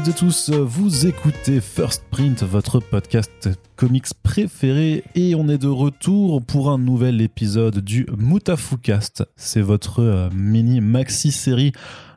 [0.00, 5.68] Toutes et tous, vous écoutez First Print, votre podcast comics préféré, et on est de
[5.68, 9.24] retour pour un nouvel épisode du Mutafucast.
[9.36, 11.72] C'est votre euh, mini maxi série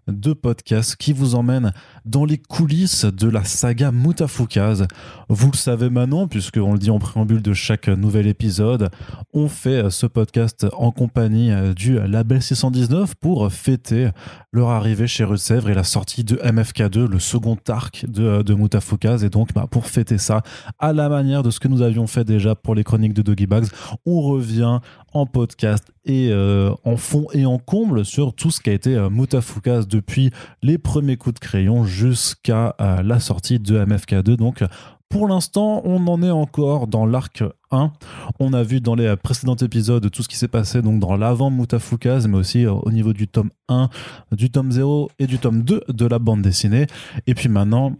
[0.07, 1.73] de podcasts qui vous emmène
[2.05, 4.87] dans les coulisses de la saga Mutafukaz.
[5.29, 8.89] Vous le savez maintenant, puisqu'on le dit en préambule de chaque nouvel épisode,
[9.33, 14.09] on fait ce podcast en compagnie du label 619 pour fêter
[14.51, 19.23] leur arrivée chez Sèvres et la sortie de MFK2, le second arc de, de Mutafukaz.
[19.23, 20.41] Et donc, bah, pour fêter ça,
[20.79, 23.47] à la manière de ce que nous avions fait déjà pour les chroniques de Doggy
[23.47, 23.67] Bags,
[24.05, 24.79] on revient
[25.13, 28.95] en podcast et euh, en fond et en comble sur tout ce qui a été
[28.95, 34.35] euh, Mutafukaz depuis les premiers coups de crayon jusqu'à euh, la sortie de MFK2.
[34.35, 34.63] Donc
[35.09, 37.91] pour l'instant, on en est encore dans l'arc 1.
[38.39, 41.51] On a vu dans les précédents épisodes tout ce qui s'est passé donc dans l'avant
[41.51, 43.89] Mutafukaz, mais aussi au niveau du tome 1,
[44.31, 46.87] du tome 0 et du tome 2 de la bande dessinée.
[47.27, 47.95] Et puis maintenant,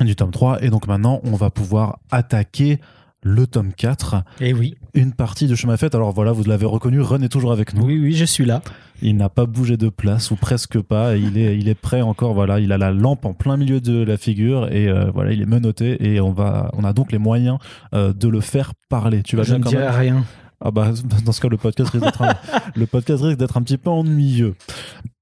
[0.00, 0.62] du tome 3.
[0.62, 2.80] Et donc maintenant, on va pouvoir attaquer
[3.26, 4.22] le tome 4.
[4.40, 4.76] Et oui.
[4.94, 5.94] Une partie de chemin fait.
[5.94, 7.84] Alors voilà, vous l'avez reconnu, Ren est toujours avec nous.
[7.84, 8.62] Oui, oui, je suis là.
[9.02, 11.16] Il n'a pas bougé de place ou presque pas.
[11.16, 12.32] Il est, il est prêt encore.
[12.34, 15.42] Voilà, il a la lampe en plein milieu de la figure et euh, voilà, il
[15.42, 17.58] est menotté et on va, on a donc les moyens
[17.94, 19.22] euh, de le faire parler.
[19.22, 20.24] Tu vas je bien ne quand dirai même rien.
[20.60, 20.92] Ah bah
[21.24, 22.34] dans ce cas le podcast risque d'être un,
[22.74, 24.54] le podcast risque d'être un petit peu ennuyeux.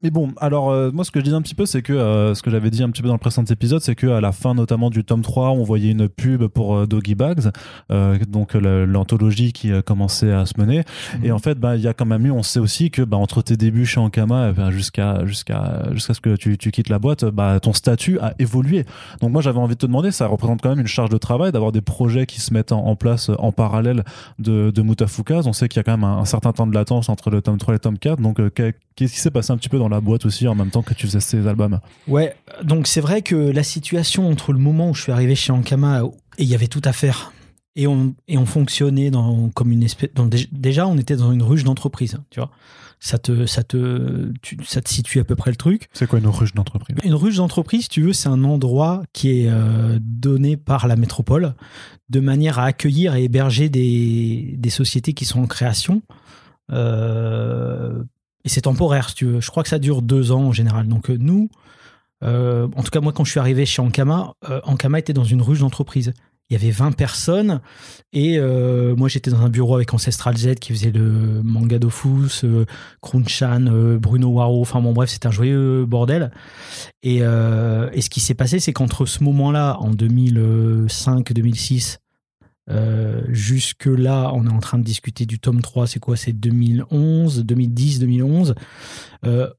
[0.05, 2.34] Mais bon, alors euh, moi ce que je disais un petit peu c'est que euh,
[2.34, 4.33] ce que j'avais dit un petit peu dans le précédent épisode c'est que à la
[4.33, 7.50] fin notamment du tome 3, on voyait une pub pour euh, Doggy Bags
[7.91, 10.84] euh, donc l'anthologie qui euh, commençait à se mener
[11.22, 13.16] et en fait bah il y a quand même eu on sait aussi que bah
[13.16, 16.91] entre tes débuts chez Ankama eh ben, jusqu'à jusqu'à jusqu'à ce que tu, tu quittes
[16.91, 18.84] la boîte, bah ton statut a évolué.
[19.22, 21.50] Donc moi j'avais envie de te demander ça représente quand même une charge de travail
[21.50, 24.04] d'avoir des projets qui se mettent en, en place en parallèle
[24.38, 25.47] de, de Mutafukaz.
[25.47, 27.41] On sait qu'il y a quand même un, un certain temps de latence entre le
[27.41, 28.21] tome 3 et le tome 4.
[28.21, 28.50] Donc, euh,
[28.97, 30.94] qu'est-ce qui s'est passé un petit peu dans la boîte aussi en même temps que
[30.94, 34.94] tu faisais ces albums Ouais, donc c'est vrai que la situation entre le moment où
[34.94, 36.03] je suis arrivé chez Ankama
[36.38, 37.33] et il y avait tout à faire
[37.77, 40.10] et on, et on fonctionnait dans, comme une espèce.
[40.15, 42.50] dé- déjà, on était dans une ruche d'entreprise, tu vois.
[43.00, 45.88] Ça te, ça, te, tu- ça te situe à peu près le truc.
[45.93, 46.97] C'est quoi une ruche d'entreprise?
[47.04, 51.54] Une ruche d'entreprise, tu veux, c'est un endroit qui est euh, donné par la métropole
[52.10, 56.00] de manière à accueillir et héberger des, des sociétés qui sont en création.
[56.71, 58.03] Euh,
[58.44, 59.41] et c'est temporaire, si tu veux.
[59.41, 60.87] Je crois que ça dure deux ans en général.
[60.87, 61.49] Donc euh, nous,
[62.22, 65.25] euh, en tout cas moi, quand je suis arrivé chez Ankama, euh, Ankama était dans
[65.25, 66.12] une ruche d'entreprise.
[66.50, 67.62] Il y avait 20 personnes
[68.12, 72.44] et euh, moi j'étais dans un bureau avec Ancestral Z qui faisait le manga Dofus,
[73.00, 76.33] Krunchan, Bruno Waro, enfin bon bref c'était un joyeux bordel.
[77.03, 81.97] Et ce qui s'est passé c'est qu'entre ce moment-là, en 2005-2006,
[82.70, 86.16] euh, jusque là on est en train de discuter du tome 3, c'est quoi?
[86.16, 88.54] C'est 2011, 2010, 2011.
[89.26, 89.50] Euh,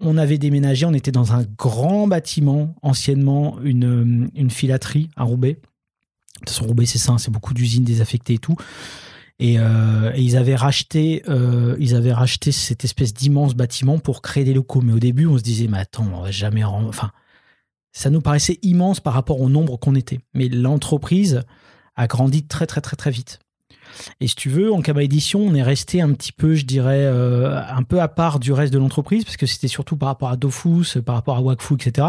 [0.00, 5.54] on avait déménagé, on était dans un grand bâtiment, anciennement une, une filaterie à Roubaix.
[5.54, 8.56] De toute façon, Roubaix, c'est ça, c'est beaucoup d'usines désaffectées et tout.
[9.38, 14.44] Et, euh, ils avaient racheté, euh, ils avaient racheté cette espèce d'immense bâtiment pour créer
[14.44, 14.80] des locaux.
[14.80, 17.10] Mais au début, on se disait, mais attends, on va jamais, enfin,
[17.92, 20.20] ça nous paraissait immense par rapport au nombre qu'on était.
[20.34, 21.42] Mais l'entreprise
[21.96, 23.40] a grandi très, très, très, très vite.
[24.20, 27.04] Et si tu veux, en Kama Édition, on est resté un petit peu, je dirais,
[27.04, 30.30] euh, un peu à part du reste de l'entreprise, parce que c'était surtout par rapport
[30.30, 32.08] à Dofus, par rapport à Wakfu, etc.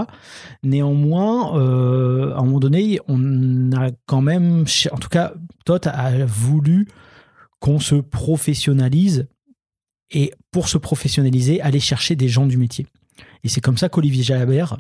[0.64, 5.34] Néanmoins, euh, à un moment donné, on a quand même, en tout cas,
[5.66, 6.88] Tot a voulu
[7.60, 9.28] qu'on se professionnalise
[10.12, 12.86] et pour se professionnaliser, aller chercher des gens du métier.
[13.44, 14.78] Et c'est comme ça qu'Olivier Jalabert,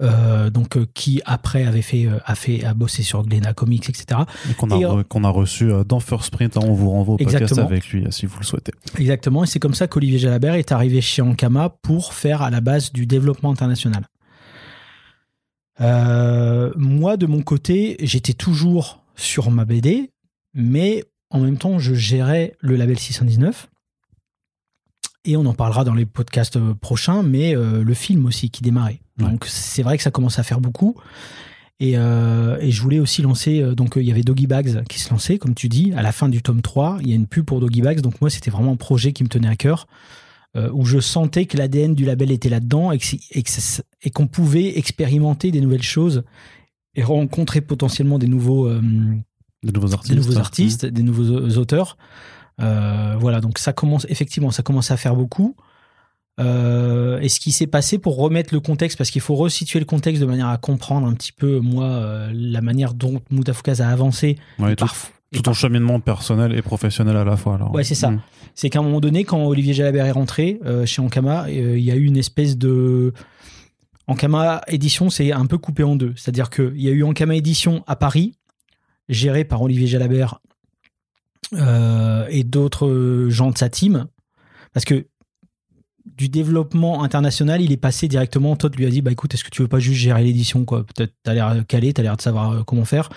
[0.00, 3.88] euh, donc euh, qui après avait fait, euh, a fait, a bossé sur Glénat Comics,
[3.88, 4.20] etc.
[4.50, 6.56] Et qu'on a, re- a reçu dans First Print.
[6.56, 8.72] hein, on vous renvoie au podcast avec lui si vous le souhaitez.
[8.98, 12.60] Exactement, et c'est comme ça qu'Olivier Jalabert est arrivé chez Ankama pour faire à la
[12.60, 14.04] base du développement international.
[15.80, 20.10] Euh, moi, de mon côté, j'étais toujours sur ma BD,
[20.54, 23.68] mais en même temps, je gérais le label 619.
[25.24, 28.62] Et on en parlera dans les podcasts euh, prochains, mais euh, le film aussi qui
[28.62, 29.00] démarrait.
[29.18, 29.30] Ouais.
[29.30, 30.94] Donc c'est vrai que ça commence à faire beaucoup.
[31.80, 35.10] Et, euh, et je voulais aussi lancer, donc il y avait Doggy Bags qui se
[35.10, 37.44] lançait, comme tu dis, à la fin du tome 3, il y a une pub
[37.44, 39.86] pour Doggy Bags, donc moi c'était vraiment un projet qui me tenait à cœur,
[40.56, 43.50] euh, où je sentais que l'ADN du label était là-dedans et que c'est- et que
[43.50, 46.24] ça- et qu'on pouvait expérimenter des nouvelles choses
[46.96, 48.68] et rencontrer potentiellement des nouveaux,
[49.62, 50.12] Des nouveaux artistes.
[50.12, 51.96] des nouveaux artistes, des nouveaux au- auteurs.
[52.60, 55.56] Euh, voilà, donc ça commence, effectivement, ça commence à faire beaucoup.
[56.40, 59.84] Euh, et ce qui s'est passé pour remettre le contexte, parce qu'il faut resituer le
[59.84, 63.88] contexte de manière à comprendre un petit peu, moi, euh, la manière dont Moutafoukaz a
[63.88, 64.36] avancé.
[65.32, 67.56] Tout, ton cheminement personnel et professionnel à la fois.
[67.56, 67.74] Alors.
[67.74, 68.10] Ouais, c'est ça.
[68.10, 68.20] Mm.
[68.54, 71.90] C'est qu'à un moment donné, quand Olivier Jalabert est rentré euh, chez Ankama, il y
[71.90, 73.12] a eu une espèce de.
[74.06, 76.14] Ankama Édition, c'est un peu coupé en deux.
[76.16, 78.38] C'est-à-dire qu'il y a eu Ankama Édition à Paris,
[79.10, 80.40] géré par Olivier Jalabert
[81.52, 84.06] et d'autres gens de sa team.
[84.72, 85.06] Parce que
[86.16, 88.56] du développement international, il est passé directement.
[88.56, 90.84] Todd lui a dit Bah écoute, est-ce que tu veux pas juste gérer l'édition quoi?
[90.84, 93.08] Peut-être t'as l'air calé, t'as l'air de savoir euh, comment faire.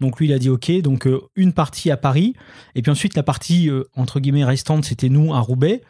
[0.00, 0.70] Donc lui, il a dit Ok.
[0.82, 2.34] Donc euh, une partie à Paris,
[2.74, 5.82] et puis ensuite la partie entre guillemets restante, c'était nous à Roubaix.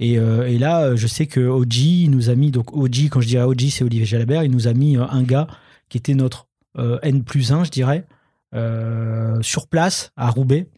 [0.00, 3.42] Et, et, là, je sais que OG nous a mis, donc OG, quand je dirais
[3.42, 5.48] OG, c'est Olivier Jalabert, il nous a mis un gars
[5.88, 6.46] qui était notre
[7.02, 8.06] N plus 1, je dirais,
[9.42, 10.68] sur place à Roubaix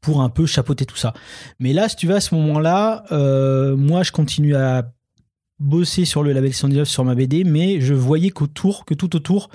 [0.00, 1.12] pour un peu chapeauter tout ça.
[1.58, 4.92] Mais là, si tu veux, à ce moment-là, euh, moi, je continue à
[5.58, 9.48] bosser sur le label 119 sur ma BD, mais je voyais qu'autour, que tout autour,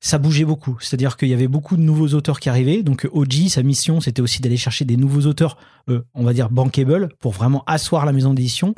[0.00, 0.78] ça bougeait beaucoup.
[0.80, 2.82] C'est-à-dire qu'il y avait beaucoup de nouveaux auteurs qui arrivaient.
[2.82, 5.56] Donc OG, sa mission, c'était aussi d'aller chercher des nouveaux auteurs,
[5.88, 8.74] euh, on va dire bankable, pour vraiment asseoir la maison d'édition.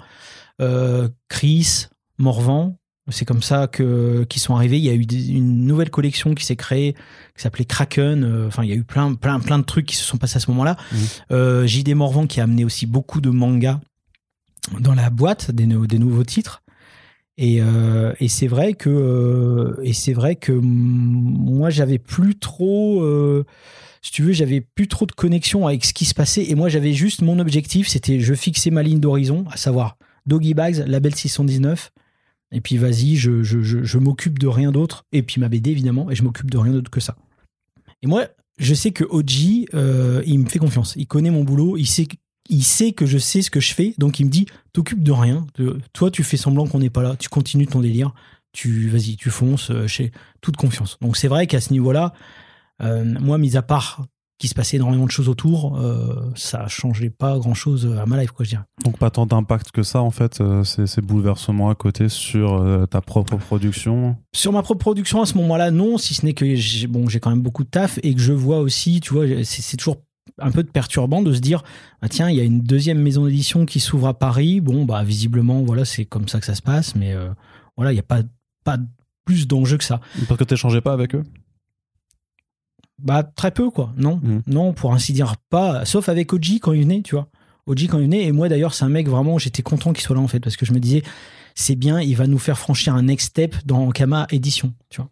[0.60, 1.86] Euh, Chris,
[2.18, 2.76] Morvan,
[3.12, 4.78] c'est comme ça que qu'ils sont arrivés.
[4.78, 6.94] Il y a eu une nouvelle collection qui s'est créée,
[7.36, 8.24] qui s'appelait Kraken.
[8.24, 10.38] Euh, enfin, il y a eu plein, plein, plein de trucs qui se sont passés
[10.38, 10.76] à ce moment-là.
[10.76, 10.96] Mmh.
[11.32, 13.80] Euh, JD Morvan qui a amené aussi beaucoup de mangas
[14.80, 16.62] dans la boîte, des, des nouveaux titres.
[17.38, 23.02] Et, euh, et c'est vrai que et c'est vrai que moi j'avais plus trop
[24.02, 26.50] si tu veux, j'avais plus trop de connexion avec ce qui se passait.
[26.50, 30.54] Et moi, j'avais juste mon objectif, c'était je fixais ma ligne d'horizon, à savoir Doggy
[30.54, 31.92] Bags, label 619,
[32.52, 35.04] et puis vas-y, je, je, je, m'occupe de rien d'autre.
[35.12, 37.16] Et puis ma BD, évidemment, et je m'occupe de rien d'autre que ça.
[38.02, 38.26] Et moi,
[38.58, 40.94] je sais que OG, euh, il me fait confiance.
[40.96, 42.06] Il connaît mon boulot, il sait,
[42.50, 45.12] il sait que je sais ce que je fais, donc il me dit t'occupes de
[45.12, 45.46] rien.
[45.92, 48.12] toi, tu fais semblant qu'on n'est pas là, tu continues ton délire,
[48.52, 50.12] tu vas-y, tu fonces, euh, j'ai
[50.42, 50.98] toute confiance.
[51.00, 52.12] Donc c'est vrai qu'à ce niveau-là,
[52.82, 54.04] euh, moi, mis à part
[54.38, 58.20] qui se passait énormément de choses autour, euh, ça changeait pas grand chose à ma
[58.20, 58.64] life, quoi, je dirais.
[58.84, 62.86] Donc, pas tant d'impact que ça, en fait, euh, ces, bouleversements à côté sur euh,
[62.86, 64.16] ta propre production?
[64.34, 67.30] Sur ma propre production, à ce moment-là, non, si ce n'est que j'ai bon, quand
[67.30, 69.98] même beaucoup de taf et que je vois aussi, tu vois, c'est toujours
[70.38, 71.62] un peu de perturbant de se dire
[72.00, 74.60] ah, tiens il y a une deuxième maison d'édition qui s'ouvre à Paris.
[74.60, 77.28] Bon bah visiblement voilà c'est comme ça que ça se passe mais euh,
[77.76, 78.22] voilà il n'y a pas
[78.64, 78.78] pas
[79.24, 80.00] plus d'enjeux que ça.
[80.28, 81.24] Parce que tu n'échangeais pas avec eux?
[83.02, 83.92] Bah, très peu, quoi.
[83.96, 84.42] Non, mm.
[84.46, 85.84] non, pour ainsi dire, pas.
[85.84, 87.28] Sauf avec Oji quand il venait, tu vois.
[87.66, 88.24] Oji quand il venait.
[88.24, 90.56] Et moi, d'ailleurs, c'est un mec vraiment, j'étais content qu'il soit là, en fait, parce
[90.56, 91.02] que je me disais,
[91.54, 95.10] c'est bien, il va nous faire franchir un next step dans Kama Édition, tu vois.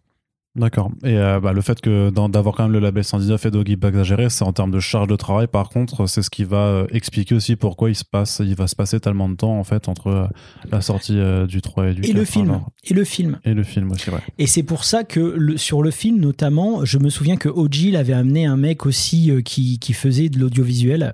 [0.53, 0.91] D'accord.
[1.05, 3.95] Et euh, bah, le fait que d'avoir quand même le label 119 et Doggy Bags
[3.95, 5.47] à gérer, c'est en termes de charge de travail.
[5.47, 8.67] Par contre, c'est ce qui va euh, expliquer aussi pourquoi il se passe, il va
[8.67, 10.27] se passer tellement de temps en fait entre euh,
[10.69, 11.17] la sortie
[11.47, 12.09] du 3 et du 4.
[12.09, 12.61] Et le film.
[12.83, 13.39] Et le film.
[13.45, 14.19] Et le film aussi, ouais.
[14.39, 17.95] Et c'est pour ça que le, sur le film notamment, je me souviens que OG
[17.95, 21.13] avait amené un mec aussi qui, qui faisait de l'audiovisuel.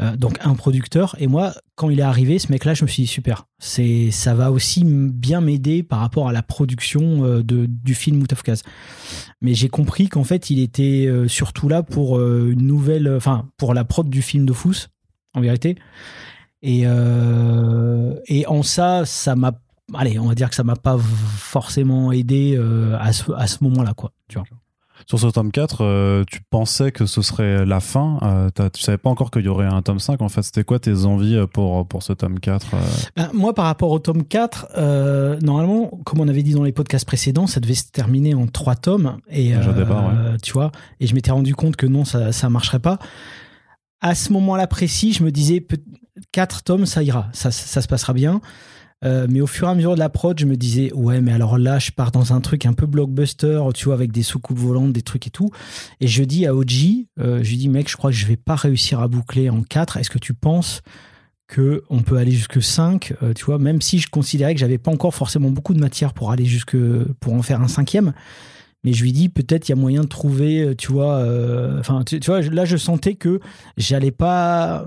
[0.00, 1.14] Euh, donc un producteur.
[1.18, 3.46] Et moi, quand il est arrivé, ce mec-là, je me suis dit super.
[3.58, 8.22] C'est, ça va aussi bien m'aider par rapport à la production euh, de, du film
[8.22, 8.62] Out of Case.
[9.40, 13.74] Mais j'ai compris qu'en fait, il était euh, surtout là pour une nouvelle, enfin pour
[13.74, 14.88] la prod du film de Fous,
[15.34, 15.76] en vérité.
[16.62, 19.52] Et, et en ça, ça m'a,
[19.94, 22.60] allez, on va dire que ça m'a pas forcément aidé
[22.98, 24.12] à ce, à ce moment-là, quoi.
[24.28, 24.46] Tu vois.
[25.06, 28.18] Sur ce tome 4, euh, tu pensais que ce serait la fin.
[28.22, 30.20] Euh, tu savais pas encore qu'il y aurait un tome 5.
[30.22, 32.66] En fait, c'était quoi tes envies euh, pour, pour ce tome 4
[33.16, 37.06] ben, Moi, par rapport au tome 4, normalement, comme on avait dit dans les podcasts
[37.06, 39.18] précédents, ça devait se terminer en trois tomes.
[39.30, 39.52] Et,
[40.42, 42.98] tu vois, et je m'étais rendu compte que non, ça ne marcherait pas.
[44.00, 45.66] À ce moment-là précis, je me disais,
[46.32, 48.40] 4 tomes, ça ira, ça, ça se passera bien.
[49.04, 51.32] Euh, mais au fur et à mesure de la prod, je me disais, ouais, mais
[51.32, 54.58] alors là, je pars dans un truc un peu blockbuster, tu vois, avec des soucoupes
[54.58, 55.50] volantes, des trucs et tout.
[56.00, 58.36] Et je dis à OG, euh, je lui dis, mec, je crois que je vais
[58.36, 59.96] pas réussir à boucler en 4.
[59.96, 60.82] Est-ce que tu penses
[61.46, 64.78] que on peut aller jusque 5, euh, tu vois, même si je considérais que j'avais
[64.78, 66.76] pas encore forcément beaucoup de matière pour aller jusque,
[67.20, 68.12] pour en faire un cinquième.
[68.84, 71.22] Mais je lui dis, peut-être il y a moyen de trouver, tu vois,
[71.78, 73.40] enfin, tu, vois, là, je sentais que
[73.76, 74.86] j'allais pas,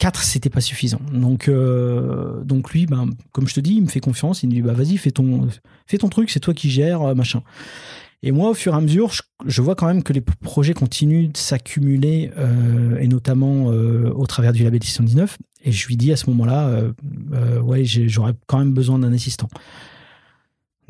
[0.00, 1.00] 4 c'était pas suffisant.
[1.12, 4.52] Donc euh, donc lui ben comme je te dis, il me fait confiance, il me
[4.52, 5.48] dit bah vas-y, fais ton
[5.86, 7.42] fais ton truc, c'est toi qui gères euh, machin.
[8.22, 9.12] Et moi au fur et à mesure,
[9.46, 14.52] je, vois quand même que les projets continuent de s'accumuler euh, et notamment au travers
[14.52, 16.82] du label 19 et je lui dis à ce moment-là
[17.62, 19.48] ouais, j'aurais quand même besoin d'un assistant.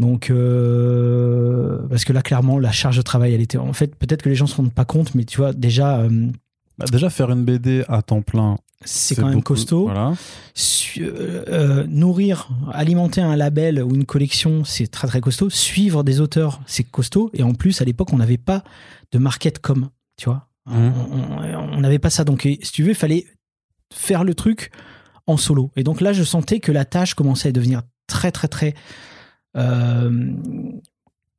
[0.00, 0.32] Donc,
[1.88, 3.58] parce que là, clairement, la charge de travail, elle était.
[3.58, 6.02] En fait, peut-être que les gens se rendent pas compte, mais tu vois, déjà.
[6.78, 9.90] Bah, déjà, faire une BD à temps plein, c'est quand même costaud.
[9.90, 10.14] Euh,
[11.48, 15.50] euh, nourrir, alimenter un label ou une collection, c'est très très costaud.
[15.50, 17.30] Suivre des auteurs, c'est costaud.
[17.34, 18.64] Et en plus, à l'époque, on n'avait pas
[19.12, 20.48] de market com, tu vois.
[20.66, 20.92] Mmh.
[21.72, 22.24] On n'avait pas ça.
[22.24, 23.26] Donc, si tu veux, il fallait
[23.92, 24.70] faire le truc
[25.26, 25.70] en solo.
[25.76, 28.78] Et donc là, je sentais que la tâche commençait à devenir très très très euh,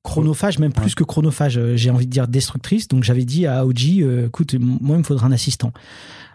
[0.04, 2.88] chronophage, même plus que chronophage, euh, j'ai envie de dire destructrice.
[2.88, 5.72] Donc j'avais dit à OG, euh, écoute, moi il me faudra un assistant.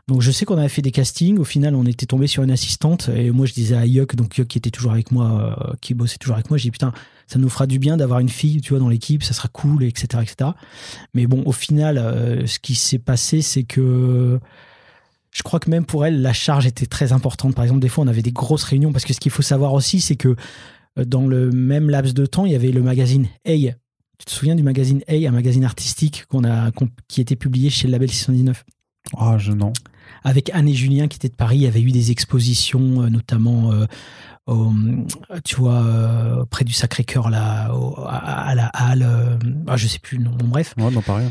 [0.08, 1.38] Donc je sais qu'on avait fait des castings.
[1.38, 3.10] Au final, on était tombé sur une assistante.
[3.14, 5.94] Et moi, je disais à Yuck, donc Yuck qui était toujours avec moi, euh, qui
[5.94, 6.92] bossait toujours avec moi, j'ai dit putain,
[7.26, 9.82] ça nous fera du bien d'avoir une fille, tu vois, dans l'équipe, ça sera cool,
[9.82, 10.50] etc., etc.
[11.12, 14.38] Mais bon, au final, euh, ce qui s'est passé, c'est que
[15.32, 17.56] je crois que même pour elle, la charge était très importante.
[17.56, 19.74] Par exemple, des fois, on avait des grosses réunions parce que ce qu'il faut savoir
[19.74, 20.36] aussi, c'est que euh,
[21.04, 23.74] dans le même laps de temps, il y avait le magazine Hey.
[24.18, 27.68] Tu te souviens du magazine Hey, un magazine artistique qu'on a, qu'on- qui était publié
[27.68, 28.64] chez le label 619
[29.16, 29.72] Ah, je non.
[30.24, 33.08] avec Anne et Julien qui étaient de Paris, il y avait eu des expositions, euh,
[33.10, 33.84] notamment, euh,
[34.46, 34.72] au-
[35.44, 38.16] tu vois, euh, près du Sacré-Cœur, là, au- à,
[38.48, 39.36] à la halle, euh,
[39.66, 40.74] ah, je sais plus nom, bon, bref.
[40.78, 41.28] Ouais, non, pareil.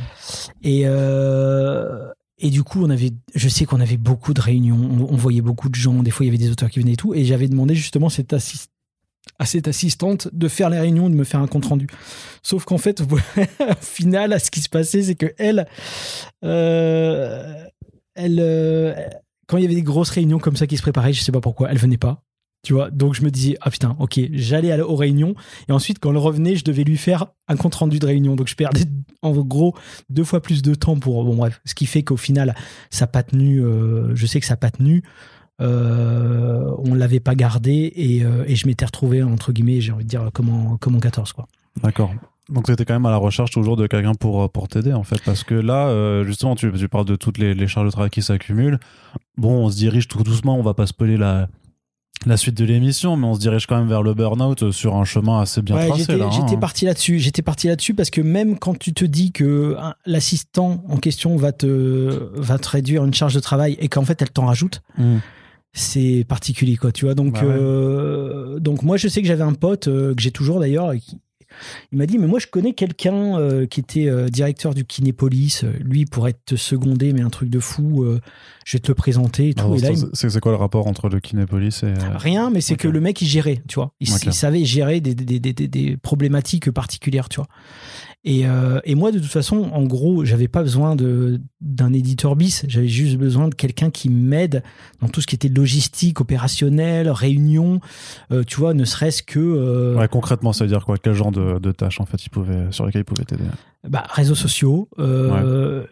[0.61, 5.13] Et, euh, et du coup, on avait, je sais qu'on avait beaucoup de réunions, on,
[5.13, 6.97] on voyait beaucoup de gens, des fois il y avait des auteurs qui venaient et
[6.97, 8.67] tout, et j'avais demandé justement cette assis-
[9.39, 11.87] à cette assistante de faire les réunions, de me faire un compte rendu.
[12.43, 13.05] Sauf qu'en fait, au
[13.81, 15.67] final, ce qui se passait, c'est que elle,
[16.43, 17.65] euh,
[18.15, 18.93] elle, euh,
[19.47, 21.41] quand il y avait des grosses réunions comme ça qui se préparaient, je sais pas
[21.41, 22.21] pourquoi, elle venait pas.
[22.63, 25.35] Tu vois, donc je me disais, ah putain, ok, j'allais à la- aux réunions,
[25.69, 28.35] et ensuite, quand elle revenait, je devais lui faire un compte rendu de réunion.
[28.35, 28.85] Donc je perdais
[29.21, 29.75] en gros
[30.09, 31.23] deux fois plus de temps pour.
[31.25, 32.55] Bon, bref, ce qui fait qu'au final,
[32.89, 33.59] ça n'a pas tenu.
[33.61, 35.03] euh, je sais que ça n'a pas tenu.
[35.61, 40.03] Euh, on l'avait pas gardé et, euh, et je m'étais retrouvé, entre guillemets, j'ai envie
[40.03, 41.47] de dire, comme en, comme en 14, quoi.
[41.83, 42.13] D'accord.
[42.49, 45.03] Donc tu étais quand même à la recherche toujours de quelqu'un pour, pour t'aider en
[45.03, 45.19] fait.
[45.25, 48.11] Parce que là, euh, justement, tu, tu parles de toutes les, les charges de travail
[48.11, 48.79] qui s'accumulent.
[49.37, 51.47] Bon, on se dirige tout doucement, on va pas spoiler la,
[52.27, 55.05] la suite de l'émission, mais on se dirige quand même vers le burn-out sur un
[55.05, 56.01] chemin assez bien Ouais, tracé.
[56.03, 56.57] j'étais, là, hein.
[56.57, 57.17] parti là-dessus.
[57.19, 61.51] J'étais parti là-dessus parce que même quand tu te dis que l'assistant en question va
[61.51, 65.17] te, va te réduire une charge de travail et qu'en fait elle t'en rajoute, Mm.
[65.77, 67.53] C'est particulier quoi tu vois donc Bah ouais.
[67.53, 71.17] euh, donc moi je sais que j'avais un pote euh, que j'ai toujours d'ailleurs qui-
[71.93, 75.63] il m'a dit mais moi je connais quelqu'un euh, qui était euh, directeur du Kinépolis
[75.63, 78.19] Euh, lui pourrait te seconder mais un truc de fou euh,
[78.65, 79.79] je vais te le présenter et tout il
[80.13, 81.87] c'est- quoi le rapport entre le Kinépolis et.
[81.87, 83.93] euh, Rien, mais c'est que le mec, il gérait, tu vois.
[83.99, 87.47] Il, savait gérer des, des, des, des, des problématiques particulières, tu vois.
[88.27, 92.65] Et, euh, et moi, de toute façon, en gros, j'avais pas besoin d'un éditeur bis.
[92.67, 94.63] J'avais juste besoin de quelqu'un qui m'aide
[94.99, 97.81] dans tout ce qui était logistique, opérationnel, réunion,
[98.31, 100.97] euh, tu vois, ne serait-ce que euh, Ouais, concrètement, ça veut dire quoi?
[100.97, 103.43] Quel genre de, de tâches en fait il pouvait, sur lesquelles il pouvait t'aider?
[103.87, 105.85] Bah, réseaux sociaux, euh,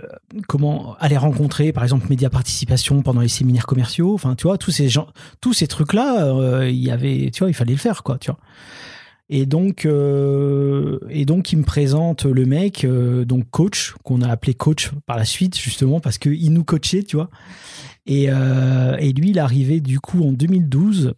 [0.48, 4.16] comment aller rencontrer, par exemple, média participation pendant les séminaires commerciaux.
[4.16, 5.10] Enfin, tu vois, tous ces gens,
[5.40, 8.40] tous ces trucs-là, il y avait, tu vois, il fallait le faire, quoi, tu vois.
[9.30, 14.28] Et donc, euh, et donc, il me présente le mec, euh, donc coach, qu'on a
[14.28, 17.30] appelé coach par la suite, justement, parce qu'il nous coachait, tu vois.
[18.06, 21.14] Et, euh, et lui, il est arrivé du coup en 2012.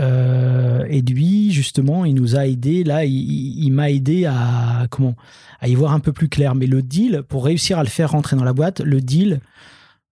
[0.00, 2.82] Euh, et lui, justement, il nous a aidé.
[2.84, 5.14] Là, il, m'a aidé à comment
[5.60, 6.54] à y voir un peu plus clair.
[6.54, 9.40] Mais le deal, pour réussir à le faire rentrer dans la boîte, le deal,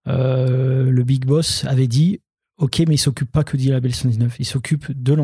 [0.06, 2.20] le big boss avait dit
[2.58, 5.16] Ok, mais il s'occupe pas que du label 119, il s'occupe de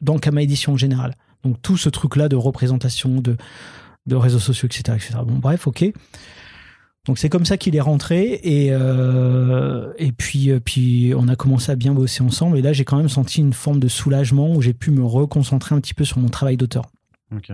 [0.00, 1.14] d'Ankama Édition en général.
[1.42, 3.36] Donc tout ce truc-là de représentation, de,
[4.06, 5.18] de réseaux sociaux, etc., etc.
[5.26, 5.92] Bon, bref, ok.
[7.06, 11.36] Donc c'est comme ça qu'il est rentré et, euh, et puis, euh, puis on a
[11.36, 12.58] commencé à bien bosser ensemble.
[12.58, 15.74] Et là, j'ai quand même senti une forme de soulagement où j'ai pu me reconcentrer
[15.74, 16.86] un petit peu sur mon travail d'auteur.
[17.34, 17.50] Ok.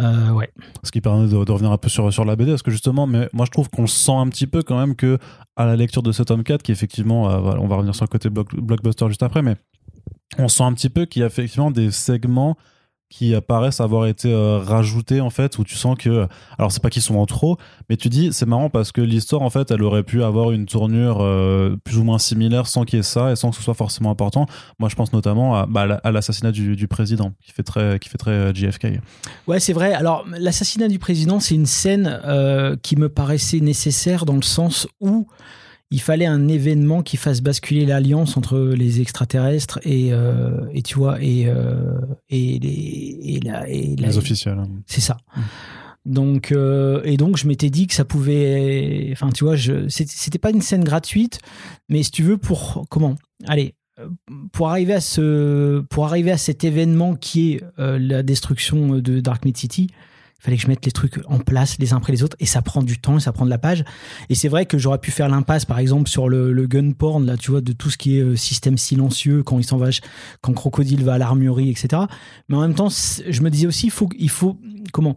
[0.00, 0.50] Euh, ouais.
[0.82, 3.28] Ce qui permet de, revenir un peu sur, sur la BD, parce que justement, mais
[3.32, 5.18] moi je trouve qu'on sent un petit peu quand même que
[5.56, 8.08] à la lecture de ce tome 4, qui effectivement, euh, on va revenir sur le
[8.08, 9.56] côté block- blockbuster juste après, mais
[10.38, 12.56] on sent un petit peu qu'il y a effectivement des segments
[13.16, 16.26] qui paraissent avoir été euh, rajoutés en fait, où tu sens que,
[16.58, 19.42] alors c'est pas qu'ils sont en trop, mais tu dis c'est marrant parce que l'histoire
[19.42, 22.96] en fait, elle aurait pu avoir une tournure euh, plus ou moins similaire sans qu'il
[22.96, 24.46] y ait ça et sans que ce soit forcément important.
[24.80, 28.18] Moi je pense notamment à, bah, l'assassinat du, du président, qui fait très, qui fait
[28.18, 28.98] très euh, JFK.
[29.46, 29.92] Ouais, c'est vrai.
[29.94, 34.88] Alors, l'assassinat du président, c'est une scène euh, qui me paraissait nécessaire dans le sens
[35.00, 35.28] où
[35.90, 40.96] il fallait un événement qui fasse basculer l'alliance entre les extraterrestres et, euh, et tu
[40.96, 41.98] vois, et, euh,
[42.30, 44.58] et, les, et, la, et la- Les officiels.
[44.58, 44.68] hein.
[44.86, 45.16] C'est ça.
[46.04, 49.08] Donc, euh, et donc, je m'étais dit que ça pouvait.
[49.12, 51.38] Enfin, tu vois, je, c'était pas une scène gratuite,
[51.88, 52.84] mais si tu veux, pour.
[52.90, 53.14] Comment?
[53.46, 53.74] Allez.
[54.52, 59.44] Pour arriver, à ce, pour arriver à cet événement qui est la destruction de Dark
[59.44, 59.86] Mid City,
[60.44, 62.62] fallait que je mette les trucs en place les uns après les autres et ça
[62.62, 63.84] prend du temps et ça prend de la page
[64.28, 67.24] et c'est vrai que j'aurais pu faire l'impasse par exemple sur le, le gun porn
[67.24, 69.88] là tu vois de tout ce qui est euh, système silencieux quand il s'en va
[70.42, 72.02] quand crocodile va à l'armurerie etc
[72.48, 74.58] mais en même temps je me disais aussi il faut il faut
[74.92, 75.16] comment?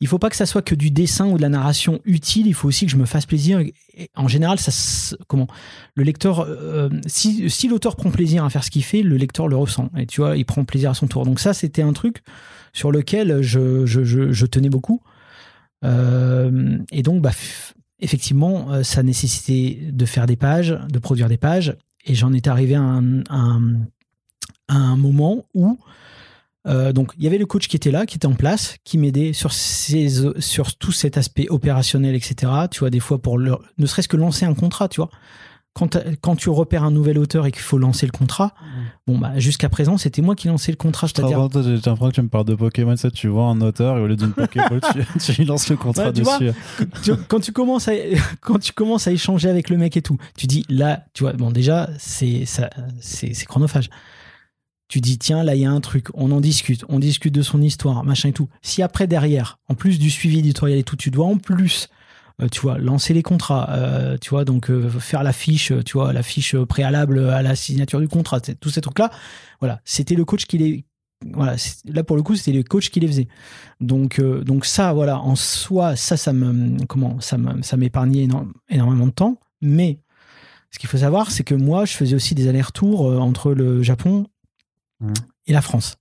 [0.00, 2.46] Il faut pas que ça soit que du dessin ou de la narration utile.
[2.46, 3.60] Il faut aussi que je me fasse plaisir.
[4.16, 5.48] en général, ça, comment?
[5.94, 9.48] Le lecteur, euh, si, si l'auteur prend plaisir à faire ce qu'il fait, le lecteur
[9.48, 9.90] le ressent.
[9.96, 11.24] Et tu vois, il prend plaisir à son tour.
[11.24, 12.22] Donc ça, c'était un truc
[12.72, 15.02] sur lequel je, tenais beaucoup.
[15.84, 17.32] Euh, et donc, bah,
[18.00, 21.76] effectivement, euh, ça nécessitait de faire des pages, de produire des pages.
[22.04, 23.22] Et j'en étais arrivé à un,
[24.68, 25.78] un moment où
[26.66, 28.98] euh, donc, il y avait le coach qui était là, qui était en place, qui
[28.98, 32.52] m'aidait sur, sur tout cet aspect opérationnel, etc.
[32.70, 35.10] Tu vois, des fois, pour ne serait-ce que lancer un contrat, tu vois.
[35.78, 38.66] Quand, quand, tu repères un nouvel auteur et qu'il faut lancer le contrat, mmh.
[39.06, 41.06] bon, bah, jusqu'à présent, c'était moi qui lançais le contrat.
[41.06, 44.08] J'ai l'impression que tu me parles de Pokémon, ça, tu vois un auteur et au
[44.08, 46.50] lieu d'une Pokéball, tu, tu lances le contrat dessus.
[47.28, 47.92] quand, tu commences à,
[48.40, 51.32] quand tu commences à échanger avec le mec et tout, tu dis là, tu vois,
[51.32, 52.44] bon, déjà, c'est
[53.46, 53.88] chronophage
[54.88, 57.42] tu dis tiens là il y a un truc, on en discute, on discute de
[57.42, 58.48] son histoire, machin et tout.
[58.62, 61.94] Si après derrière, en plus du suivi éditorial et tout, tu dois en plus euh,
[62.50, 66.12] tu vois lancer les contrats, euh, tu vois donc euh, faire la fiche, tu vois
[66.12, 69.10] la fiche préalable à la signature du contrat, tous ces trucs là.
[69.60, 70.84] Voilà, c'était le coach qui les
[71.32, 73.28] voilà, là pour le coup c'était le coach qui les faisait.
[73.80, 78.28] Donc donc ça voilà en soi ça ça me comment ça ça m'épargnait
[78.68, 79.98] énormément de temps, mais
[80.70, 84.26] ce qu'il faut savoir, c'est que moi, je faisais aussi des allers-retours entre le Japon
[85.46, 85.96] et la France.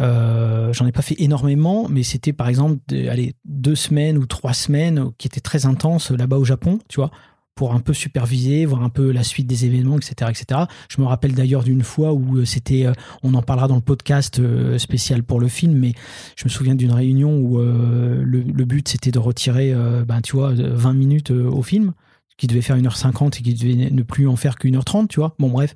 [0.00, 4.54] Euh, j'en ai pas fait énormément, mais c'était par exemple allez, deux semaines ou trois
[4.54, 7.10] semaines qui étaient très intenses là-bas au Japon, tu vois,
[7.54, 10.30] pour un peu superviser, voir un peu la suite des événements, etc.
[10.30, 10.62] etc.
[10.88, 12.92] Je me rappelle d'ailleurs d'une fois où euh, c'était, euh,
[13.22, 14.40] on en parlera dans le podcast
[14.78, 15.92] spécial pour le film, mais
[16.36, 19.74] je me souviens d'une réunion où le, but c'était de retirer,
[20.06, 21.92] ben, tu vois, 20 minutes au film,
[22.40, 25.20] qui devait faire 1h50 et qui devait ne plus en faire qu'une heure 30 tu
[25.20, 25.34] vois.
[25.38, 25.74] Bon, bref.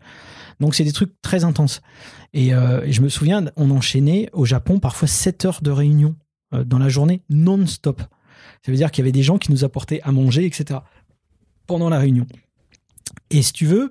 [0.61, 1.81] Donc c'est des trucs très intenses.
[2.37, 6.17] Euh, et, je me souviens, on enchaînait au Japon parfois 7 heures de réunion
[6.53, 8.01] euh, dans la journée non-stop.
[8.65, 10.81] Ça veut dire qu'il y avait des gens qui nous apportaient à manger, etc.
[11.67, 12.27] pendant la réunion.
[13.31, 13.91] Et si tu veux,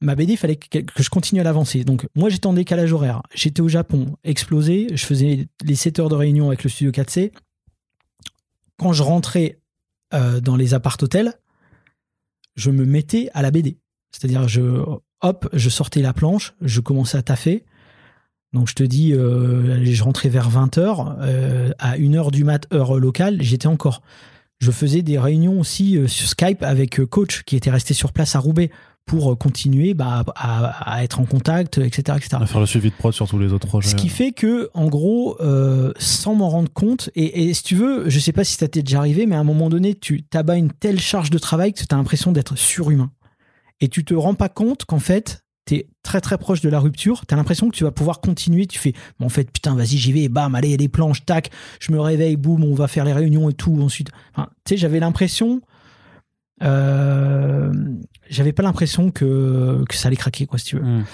[0.00, 1.84] ma BD, il fallait que, je continue à l'avancer.
[1.84, 3.22] Donc moi j'étais en décalage horaire.
[3.34, 4.88] J'étais au Japon, explosé.
[4.92, 7.32] Je faisais les 7 heures de réunion avec le studio 4C.
[8.78, 9.58] Quand je rentrais
[10.14, 11.32] euh, dans les appart-hôtels,
[12.54, 13.78] je me mettais à la BD.
[14.10, 14.82] C'est-à-dire, je,
[15.26, 17.64] hop, je sortais la planche, je commençais à taffer.
[18.52, 22.98] Donc je te dis, euh, je rentrais vers 20h, euh, à 1h du mat, heure
[22.98, 24.02] locale, j'étais encore.
[24.60, 28.36] Je faisais des réunions aussi euh, sur Skype avec coach qui était resté sur place
[28.36, 28.70] à Roubaix
[29.04, 32.38] pour continuer bah, à, être en contact, etc., etc.
[32.40, 33.90] À faire le suivi de prod sur tous les autres projets.
[33.90, 35.38] Ce qui fait que, en gros,
[35.96, 38.98] sans m'en rendre compte, et, si tu veux, je sais pas si ça t'est déjà
[38.98, 41.86] arrivé, mais à un moment donné, tu t'abats une telle charge de travail que tu
[41.88, 43.12] as l'impression d'être surhumain
[43.80, 46.78] et tu te rends pas compte qu'en fait, tu es très très proche de la
[46.78, 49.98] rupture, tu as l'impression que tu vas pouvoir continuer, tu fais, en fait, putain, vas-y,
[49.98, 53.12] j'y vais, bam, allez, les planches, tac, je me réveille, boum, on va faire les
[53.12, 54.10] réunions et tout, ensuite.
[54.32, 55.60] Enfin, tu sais, j'avais l'impression,
[56.62, 57.72] euh,
[58.30, 60.84] j'avais pas l'impression que, que ça allait craquer, quoi, si tu veux.
[60.84, 61.04] Hmm.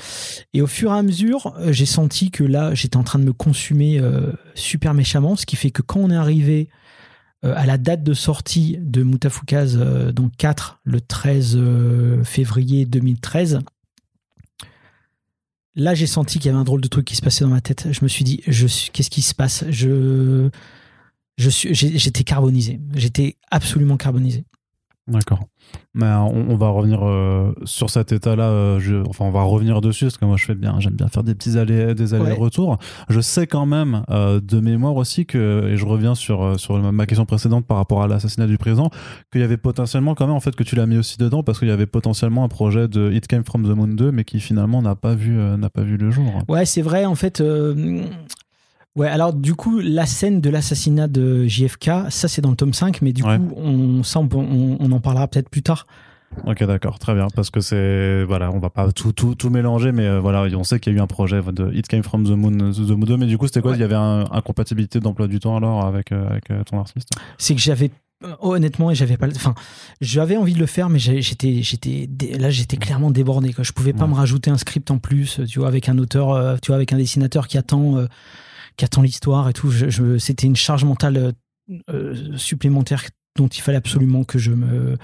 [0.52, 3.32] Et au fur et à mesure, j'ai senti que là, j'étais en train de me
[3.32, 6.81] consumer euh, super méchamment, ce qui fait que quand on est arrivé euh,
[7.42, 13.60] à la date de sortie de Mutafukaz, euh, donc 4, le 13 euh, février 2013,
[15.74, 17.60] là j'ai senti qu'il y avait un drôle de truc qui se passait dans ma
[17.60, 17.88] tête.
[17.90, 18.38] Je me suis dit,
[18.92, 19.64] qu'est-ce qui se passe?
[21.36, 22.80] J'étais carbonisé.
[22.94, 24.44] J'étais absolument carbonisé.
[25.08, 25.40] D'accord.
[25.94, 28.50] Mais on, va revenir euh, sur cet état-là.
[28.50, 30.78] Euh, enfin, on va revenir dessus parce que moi, je fais bien.
[30.78, 32.78] J'aime bien faire des petits allers, des allers-retours.
[33.08, 37.06] Je sais quand même euh, de mémoire aussi que, et je reviens sur sur ma
[37.06, 38.90] question précédente par rapport à l'assassinat du président,
[39.32, 41.58] qu'il y avait potentiellement quand même en fait que tu l'as mis aussi dedans parce
[41.58, 44.38] qu'il y avait potentiellement un projet de It Came from the Moon 2, mais qui
[44.38, 46.44] finalement n'a pas vu n'a pas vu le jour.
[46.48, 47.06] Ouais, c'est vrai.
[47.06, 47.42] En fait,
[48.94, 52.74] Ouais, alors du coup, la scène de l'assassinat de JFK, ça c'est dans le tome
[52.74, 55.86] 5, mais du coup, on, ça, on, en parlera peut-être plus tard.
[56.46, 59.92] Ok, d'accord, très bien, parce que c'est voilà, on va pas tout tout, tout mélanger,
[59.92, 62.24] mais euh, voilà, on sait qu'il y a eu un projet de It Came from
[62.24, 63.74] the Moon, the Moon 2, mais du coup, c'était quoi?
[63.74, 67.08] Il y avait un incompatibilité d'emploi du temps alors avec euh, avec euh, ton artiste?
[67.38, 67.90] C'est que j'avais
[68.40, 69.54] honnêtement j'avais pas enfin
[70.00, 73.64] j'avais envie de le faire mais j'étais j'étais là j'étais clairement débordé quoi.
[73.64, 76.68] Je pouvais pas me rajouter un script en plus tu vois avec un auteur tu
[76.68, 78.06] vois avec un dessinateur qui attend
[78.76, 79.70] qui attend l'histoire et tout.
[79.70, 81.32] Je, C'était une charge mentale euh,
[81.90, 83.04] euh, supplémentaire
[83.36, 84.96] dont il fallait absolument que je me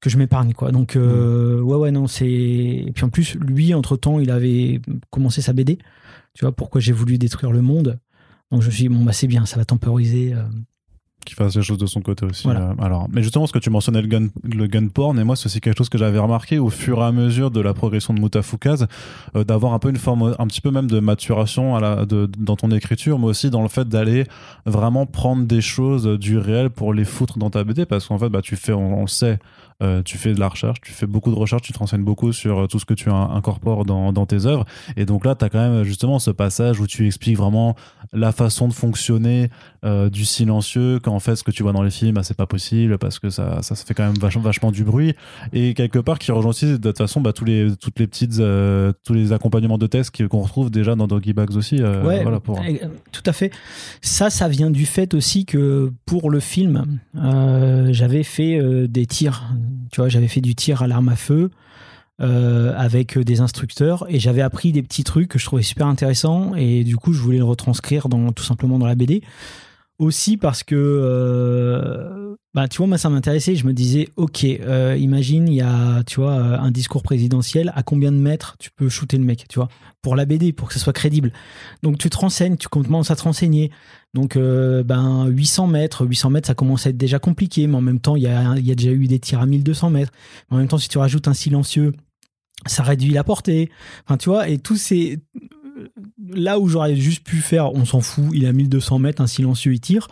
[0.00, 0.72] que je m'épargne quoi.
[0.72, 1.62] Donc euh, mm.
[1.62, 5.52] ouais ouais non c'est et puis en plus lui entre temps il avait commencé sa
[5.52, 5.78] BD.
[6.34, 7.98] Tu vois pourquoi j'ai voulu détruire le monde.
[8.50, 10.34] Donc je me suis dit bon bah c'est bien ça va temporiser.
[11.24, 12.44] Qui fasse les choses de son côté aussi.
[12.44, 12.70] Voilà.
[12.70, 15.36] euh, alors, mais justement, ce que tu mentionnais le gun, le gun porn, et moi,
[15.36, 18.14] c'est aussi quelque chose que j'avais remarqué au fur et à mesure de la progression
[18.14, 18.86] de Mutafukaz,
[19.36, 22.28] euh, d'avoir un peu une forme, un petit peu même de maturation à la, de,
[22.38, 24.24] dans ton écriture, mais aussi dans le fait d'aller
[24.66, 28.28] vraiment prendre des choses du réel pour les foutre dans ta BD, parce qu'en fait,
[28.28, 29.38] bah, tu fais, on, on le sait,
[29.82, 32.32] euh, tu fais de la recherche, tu fais beaucoup de recherche, tu te renseignes beaucoup
[32.32, 34.64] sur euh, tout ce que tu in- incorpores dans, dans tes œuvres.
[34.96, 37.74] Et donc là, tu as quand même justement ce passage où tu expliques vraiment
[38.12, 39.50] la façon de fonctionner
[39.84, 42.46] euh, du silencieux, qu'en fait, ce que tu vois dans les films, bah, c'est pas
[42.46, 45.14] possible parce que ça, ça, ça fait quand même vachement, vachement du bruit.
[45.52, 48.38] Et quelque part, qui rejoint aussi de toute façon bah, tous les, toutes les petites,
[48.38, 51.82] euh, tous les accompagnements de tests qui- qu'on retrouve déjà dans Doggy Bags aussi.
[51.82, 52.60] Ouais, voilà, pour...
[52.60, 53.50] euh, tout à fait.
[54.02, 56.84] Ça, ça vient du fait aussi que pour le film,
[57.90, 59.42] j'avais fait des tirs.
[59.90, 61.50] Tu vois, j'avais fait du tir à l'arme à feu
[62.20, 66.54] euh, avec des instructeurs et j'avais appris des petits trucs que je trouvais super intéressants
[66.54, 69.22] et du coup, je voulais le retranscrire dans, tout simplement dans la BD.
[70.02, 73.54] Aussi parce que, euh, bah, tu vois, moi, ça m'intéressait.
[73.54, 77.70] Je me disais, ok, euh, imagine, il y a, tu vois, euh, un discours présidentiel.
[77.76, 79.68] À combien de mètres tu peux shooter le mec, tu vois,
[80.02, 81.32] pour la BD, pour que ce soit crédible.
[81.84, 83.70] Donc, tu te renseignes, tu commences à te renseigner.
[84.12, 87.68] Donc, ben, 800 mètres, 800 mètres, ça commence à être déjà compliqué.
[87.68, 89.90] Mais en même temps, il y a, y a déjà eu des tirs à 1200
[89.90, 90.10] mètres.
[90.50, 91.92] En même temps, si tu rajoutes un silencieux,
[92.66, 93.70] ça réduit la portée.
[94.04, 95.20] Enfin, tu vois, et tous ces
[96.28, 99.72] là où j'aurais juste pu faire, on s'en fout, il a 1200 mètres, un silencieux,
[99.72, 100.08] il tire.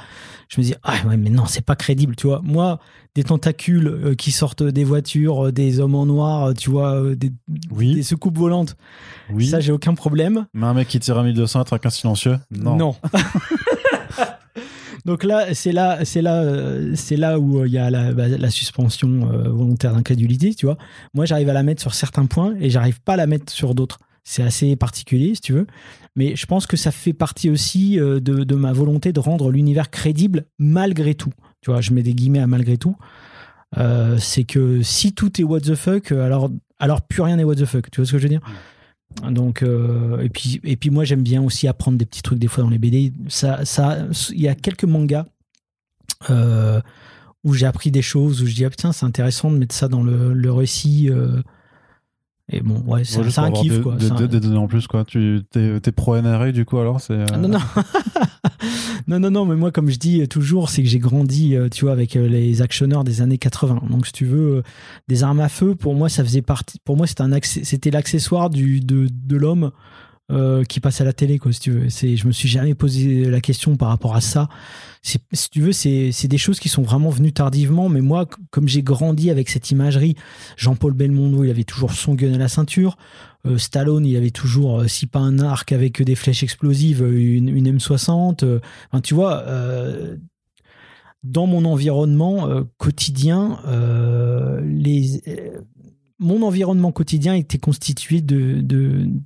[0.49, 2.41] Je me dis, ah ouais, mais non, c'est pas crédible, tu vois.
[2.43, 2.81] Moi,
[3.15, 7.15] des tentacules euh, qui sortent des voitures, euh, des hommes en noir, euh, tu vois,
[7.15, 7.33] des,
[7.71, 8.77] Oui, des soucoupes volantes,
[9.33, 9.49] oui.
[9.49, 10.47] ça, j'ai aucun problème.
[10.55, 12.97] Mais un mec qui tire à 1200 avec un silencieux Non.
[15.07, 16.45] Donc là, c'est là, c'est là,
[16.95, 19.09] c'est là où il y a la, bah, la suspension
[19.49, 20.77] volontaire d'incrédulité, tu vois.
[21.15, 23.75] Moi, j'arrive à la mettre sur certains points et j'arrive pas à la mettre sur
[23.75, 23.99] d'autres.
[24.31, 25.67] C'est assez particulier, si tu veux.
[26.15, 29.51] Mais je pense que ça fait partie aussi euh, de, de ma volonté de rendre
[29.51, 31.33] l'univers crédible malgré tout.
[31.63, 32.95] Tu vois, je mets des guillemets à malgré tout.
[33.77, 37.43] Euh, c'est que si tout est what the fuck, euh, alors, alors plus rien n'est
[37.45, 37.91] what the fuck.
[37.91, 38.41] Tu vois ce que je veux dire?
[39.33, 42.47] Donc, euh, et puis, et puis moi j'aime bien aussi apprendre des petits trucs des
[42.47, 43.13] fois dans les BD.
[43.27, 45.27] Ça, ça, il y a quelques mangas
[46.31, 46.81] euh,
[47.43, 49.89] où j'ai appris des choses où je dis ah putain c'est intéressant de mettre ça
[49.89, 51.09] dans le, le récit.
[51.11, 51.43] euh.
[52.51, 53.97] Et bon ouais, c'est Ouais, un kiff des, quoi.
[53.97, 55.05] des- un- données en plus, quoi.
[55.05, 57.13] Tu t'es, t'es pro NRA du coup alors c'est.
[57.15, 57.59] euh, Ah, non, non.
[59.09, 61.85] non, non, non, mais moi, comme je dis toujours, c'est que j'ai grandi, euh, tu
[61.85, 63.83] vois, avec euh, les actionneurs des années 80.
[63.91, 64.63] Donc, si tu veux,
[65.09, 66.79] des armes à feu, pour moi, ça faisait partie.
[66.85, 69.71] Pour moi, c'était l'accessoire de, de l'homme
[70.31, 71.89] euh, qui passe à la télé, quoi, si tu veux.
[71.91, 74.49] C'est, je me suis jamais posé la question par rapport à ça.
[75.03, 78.27] C'est, si tu veux, c'est, c'est des choses qui sont vraiment venues tardivement, mais moi,
[78.51, 80.15] comme j'ai grandi avec cette imagerie,
[80.57, 82.97] Jean-Paul Belmondo, il avait toujours son gun à la ceinture.
[83.47, 87.49] Euh, Stallone, il avait toujours, euh, si pas un arc avec des flèches explosives, une,
[87.49, 88.45] une M60.
[88.45, 89.45] euh, enfin, tu vois,
[91.23, 93.59] dans mon environnement quotidien,
[94.63, 95.23] les,
[96.21, 98.61] mon environnement quotidien était constitué de,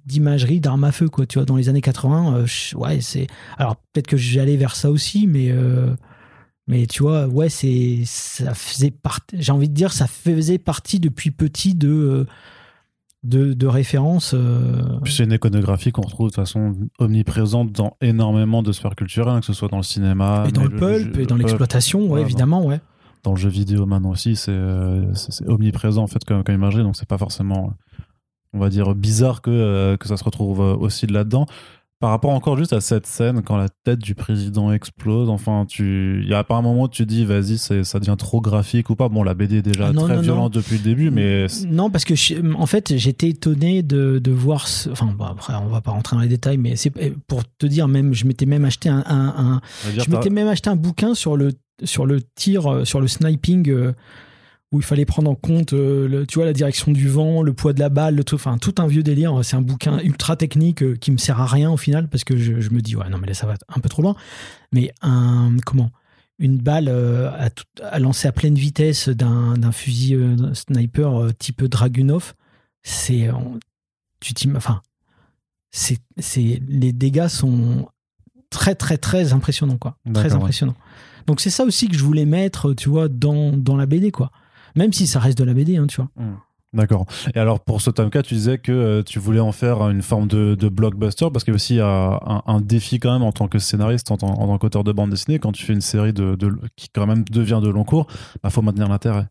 [0.06, 1.26] d'imagerie d'armes à feu, quoi.
[1.26, 3.26] Tu vois, dans les années 80, euh, je- ouais, c'est.
[3.58, 5.48] Alors peut-être que j'allais vers ça aussi, mais.
[5.50, 5.94] euh,
[6.66, 9.36] mais tu vois, ouais, c'est ça faisait partie.
[9.38, 12.24] J'ai envie de dire, ça faisait partie depuis petit de euh,
[13.22, 14.34] de, de références.
[15.06, 19.52] c'est une iconographie qu'on retrouve de façon omniprésente dans énormément de sphères culturelles, que ce
[19.54, 22.80] soit dans le cinéma, et dans mais le pulp, et dans l'exploitation, ouais, évidemment, ouais.
[23.24, 25.12] Dans le jeu vidéo maintenant aussi, c'est, euh,
[25.46, 27.72] omniprésent en fait comme, comme imagerie, donc c'est pas forcément,
[28.52, 31.46] on va dire, bizarre que, euh, que ça se retrouve euh, aussi là-dedans.
[32.00, 36.20] Par rapport encore juste à cette scène, quand la tête du président explose, enfin, tu,
[36.22, 38.90] il y a pas un moment où tu dis, vas-y, c'est, ça devient trop graphique
[38.90, 39.08] ou pas.
[39.08, 41.88] Bon, la BD est déjà Ah non, très non, violente depuis le début, mais Non,
[41.88, 44.68] parce que je- en fait, j'étais étonné de, de voir.
[44.68, 46.90] ce- enfin, bon, après, on va pas rentrer dans les détails, mais c'est
[47.26, 51.14] pour te dire, même, je m'étais même acheté un, je m'étais même acheté un bouquin
[51.14, 53.92] sur le sur le tir, euh, sur le sniping, euh,
[54.72, 57.52] où il fallait prendre en compte, euh, le- tu vois, la direction du vent, le
[57.52, 59.38] poids de la balle, le tout, enfin, tout un vieux délire.
[59.44, 62.36] C'est un bouquin ultra technique euh, qui me sert à rien au final, parce que
[62.36, 64.16] je, je me dis, ouais, non, mais là, ça va un peu trop loin.
[64.72, 65.90] Mais un comment?
[66.40, 70.16] Une balle à, tout- à lancer à pleine vitesse d'un fusil
[70.52, 72.34] sniper type Dragunov,
[72.82, 73.30] c'est
[74.20, 74.82] tu enfin
[75.70, 75.98] c'est
[76.68, 77.88] les dégâts sont
[78.50, 80.40] très très très impressionnants quoi, très ouais.
[81.26, 84.30] Donc c'est ça aussi que je voulais mettre, tu vois, dans dans la BD quoi.
[84.76, 86.10] Même si ça reste de la BD, hein, tu vois.
[86.72, 87.06] D'accord.
[87.36, 90.02] Et alors pour ce tome 4, tu disais que euh, tu voulais en faire une
[90.02, 93.22] forme de, de blockbuster parce qu'il y a aussi euh, un, un défi quand même
[93.22, 95.72] en tant que scénariste, en, tant- en tant qu'auteur de bande dessinée, quand tu fais
[95.72, 98.08] une série de, de- qui quand même devient de long cours,
[98.42, 99.28] bah faut maintenir l'intérêt.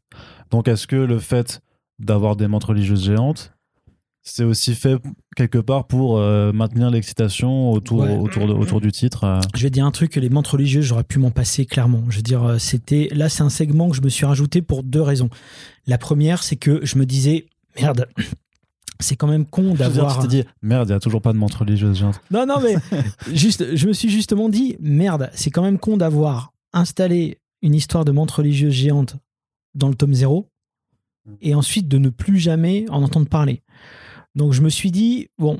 [0.51, 1.61] Donc est-ce que le fait
[1.99, 3.52] d'avoir des montres religieuses géantes,
[4.23, 4.97] c'est aussi fait
[5.35, 8.15] quelque part pour euh, maintenir l'excitation autour, Ouais.
[8.15, 9.23] autour, de- autour du titre.
[9.25, 9.39] euh.
[9.55, 12.03] Je vais dire un truc, les montres religieuses, j'aurais pu m'en passer clairement.
[12.09, 14.83] Je veux dire, euh, c'était là, c'est un segment que je me suis rajouté pour
[14.83, 15.29] deux raisons.
[15.87, 17.47] La première, c'est que je me disais,
[17.81, 18.07] merde,
[19.01, 20.15] c'est quand même con d'avoir.
[20.21, 21.97] tu t'es dit, merde, il n'y a toujours pas de montre religieuse.
[21.97, 22.13] genre.
[22.31, 22.75] Non, non, mais
[23.33, 28.05] juste, je me suis justement dit, merde, c'est quand même con d'avoir installé une histoire
[28.05, 29.17] de montre religieuse géante
[29.75, 30.47] dans le tome 0
[31.41, 33.61] et ensuite de ne plus jamais en entendre parler.
[34.35, 35.59] Donc je me suis dit, bon,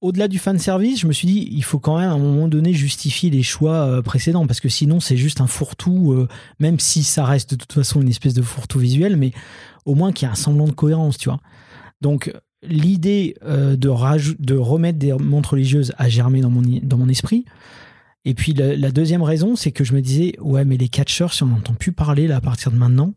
[0.00, 2.48] au-delà du fan service, je me suis dit, il faut quand même à un moment
[2.48, 6.78] donné justifier les choix euh, précédents parce que sinon c'est juste un fourre-tout, euh, même
[6.80, 9.32] si ça reste de toute façon une espèce de fourre-tout visuel, mais
[9.86, 11.40] au moins qu'il y a un semblant de cohérence, tu vois.
[12.00, 12.32] Donc
[12.62, 13.88] l'idée euh, de,
[14.42, 17.44] de remettre des montres religieuses a germé dans mon, esprit.
[18.24, 21.32] Et puis la, la deuxième raison, c'est que je me disais, ouais, mais les catcheurs,
[21.32, 23.14] si on n'entend plus parler là à partir de maintenant,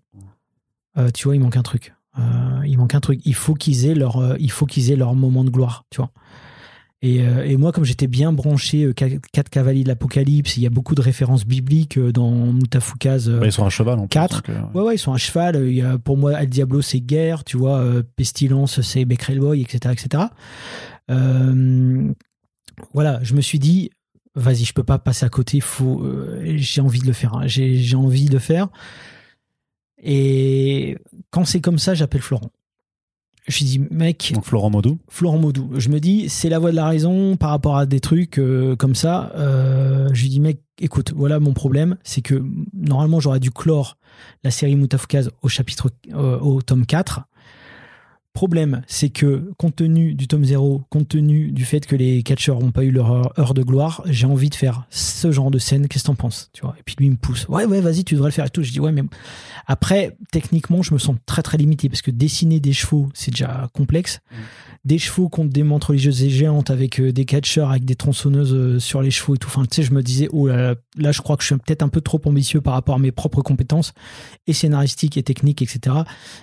[0.97, 1.94] euh, tu vois, il manque un truc.
[2.17, 3.19] Euh, il manque un truc.
[3.25, 5.97] Il faut qu'ils aient leur, euh, il faut qu'ils aient leur moment de gloire, tu
[5.97, 6.11] vois.
[7.01, 10.63] Et, euh, et moi, comme j'étais bien branché euh, Qua- quatre cavaliers de l'Apocalypse, il
[10.63, 13.29] y a beaucoup de références bibliques dans Mutafukaz.
[13.29, 14.41] Bah, ils sont à cheval en plus, Quatre.
[14.43, 15.61] donc, euh, Ouais, ouais, ils sont à cheval.
[15.67, 17.83] Il y a, pour moi, El Diablo, c'est guerre, tu vois.
[18.15, 19.93] Pestilence, c'est Becquerel Boy, etc.
[19.93, 20.23] etc.
[22.93, 23.89] Voilà, je me suis dit,
[24.35, 25.59] vas-y, je peux pas passer à côté.
[25.59, 26.03] Faut,
[26.55, 27.35] j'ai envie de le faire.
[27.35, 28.67] hein, J'ai, j'ai envie de le faire.
[30.05, 30.97] Et
[31.31, 32.51] quand c'est comme ça, j'appelle Florent.
[33.47, 34.97] Je lui dis, mec, Donc Florent Maudou.
[35.07, 35.71] Florent Maudou.
[35.75, 38.75] Je me dis, c'est la voie de la raison par rapport à des trucs euh,
[38.75, 39.31] comme ça.
[39.35, 41.97] Euh, je lui dis, mec, écoute, voilà mon problème.
[42.03, 43.97] C'est que normalement, j'aurais dû clore
[44.43, 47.21] la série Moutafkaz au chapitre, euh, au tome 4.
[48.35, 52.59] Problème, c'est que compte tenu du tome 0, compte tenu du fait que les catcheurs
[52.59, 55.87] n'ont pas eu leur heure- de gloire, j'ai envie de faire ce genre de scène.
[55.87, 56.75] Qu'est-ce que t'en penses tu vois?
[56.77, 57.47] Et puis lui il me pousse.
[57.47, 58.61] Ouais, ouais, vas-y, tu devrais le faire et tout.
[58.61, 59.03] Je dis ouais, mais
[59.67, 63.69] après, techniquement, je me sens très très limité parce que dessiner des chevaux, c'est déjà
[63.73, 64.19] complexe.
[64.85, 68.53] Des chevaux contre des montres religieuses et géantes avec euh, des catcheurs, avec des tronçonneuses
[68.53, 69.47] euh, sur les chevaux et tout.
[69.47, 71.55] Enfin, tu sais, je me disais, oh là, là, là, je crois que je suis
[71.57, 73.93] peut-être un peu trop ambitieux par rapport à mes propres compétences
[74.47, 75.95] et scénaristiques et techniques, etc.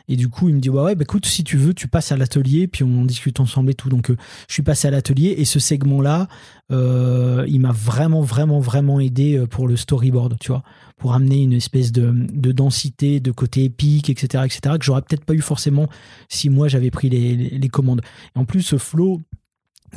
[0.09, 2.13] Et du coup, il me dit, ouais, ouais, bah, écoute, si tu veux, tu passes
[2.13, 3.89] à l'atelier, puis on en discute ensemble et tout.
[3.89, 4.17] Donc, euh,
[4.49, 6.29] je suis passé à l'atelier et ce segment-là,
[6.71, 10.63] euh, il m'a vraiment, vraiment, vraiment aidé euh, pour le storyboard, tu vois,
[10.97, 15.25] pour amener une espèce de, de densité, de côté épique, etc., etc., que j'aurais peut-être
[15.25, 15.89] pas eu forcément
[16.29, 18.01] si moi j'avais pris les, les, commandes.
[18.35, 19.21] Et en plus, ce Flo,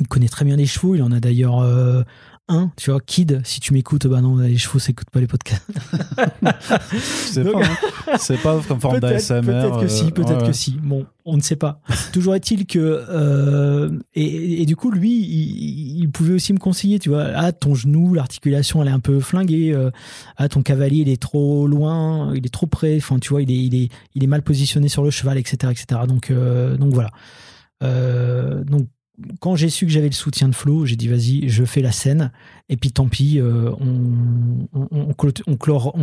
[0.00, 0.94] il connaît très bien les chevaux.
[0.94, 2.02] Il en a d'ailleurs euh,
[2.48, 3.40] un, tu vois, Kid.
[3.44, 5.66] Si tu m'écoutes, bah non, les chevaux, ça écoute pas les podcasts.
[6.92, 7.66] Je sais Donc- pas.
[8.12, 8.16] hein.
[8.18, 9.42] C'est pas comme forme Peut-être d'ASMR.
[9.42, 10.72] peut-être que euh, si, peut-être ouais, que si.
[10.80, 11.80] Bon, on ne sait pas.
[12.12, 12.78] Toujours est-il que
[13.08, 17.50] euh, et, et du coup lui, il, il pouvait aussi me conseiller, tu vois, ah
[17.52, 19.90] ton genou, l'articulation elle est un peu flinguée, euh,
[20.36, 23.50] ah ton cavalier il est trop loin, il est trop près, enfin tu vois, il
[23.50, 26.02] est il est il est mal positionné sur le cheval, etc., etc.
[26.06, 27.10] Donc euh, donc voilà.
[27.82, 28.86] Euh, donc
[29.40, 31.92] quand j'ai su que j'avais le soutien de Flo, j'ai dit vas-y, je fais la
[31.92, 32.30] scène.
[32.68, 34.66] Et puis tant pis, euh, on,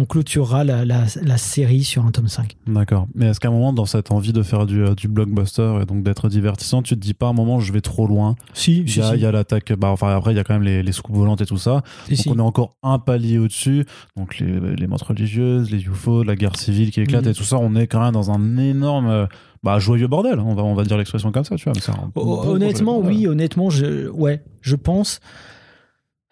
[0.06, 2.56] clôturera la, la, la série sur un tome 5.
[2.68, 3.08] D'accord.
[3.16, 5.86] Mais est-ce qu'à un moment, dans cette envie de faire du, euh, du blockbuster et
[5.86, 8.36] donc d'être divertissant, tu te dis pas à un moment, je vais trop loin?
[8.54, 9.18] Si, Il y a, si.
[9.20, 9.74] l'attaque.
[9.74, 11.84] Bah, enfin, après, il y a quand même les, les scoops volantes et tout ça.
[12.12, 13.86] Si, donc, on est encore un palier au-dessus.
[14.16, 17.32] Donc, les, les montres religieuses, les UFO, la guerre civile qui éclate Mhm.
[17.32, 19.28] et tout ça, on est quand même dans un énorme.
[19.64, 21.74] Bah, joyeux bordel, on va, on va dire l'expression comme ça, tu vois.
[21.74, 21.82] mais
[22.14, 25.20] bon honnêtement, oui, honnêtement, je, ouais, je pense.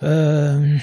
[0.04, 0.78] Euh,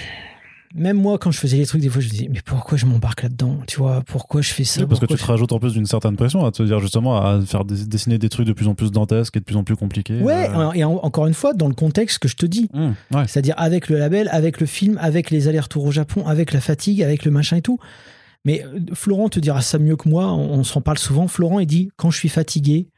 [0.75, 2.87] même moi, quand je faisais les trucs, des fois, je me disais, mais pourquoi je
[2.87, 5.59] m'embarque là-dedans Tu vois, pourquoi je fais ça Oui, parce que tu te rajoutes en
[5.59, 8.53] plus d'une certaine pression à te dire justement à faire des- dessiner des trucs de
[8.53, 10.21] plus en plus dantesques et de plus en plus compliqués.
[10.21, 12.91] Ouais, Euh, et en- encore une fois, dans le contexte que je te dis, ouais.
[13.27, 17.03] c'est-à-dire avec le label, avec le film, avec les allers-retours au Japon, avec la fatigue,
[17.03, 17.79] avec le machin et tout.
[18.49, 21.29] Mais euh, Florent te dira ça mieux que moi, on, s'en parle souvent.
[21.29, 22.89] Florent, il dit, quand je suis fatigué,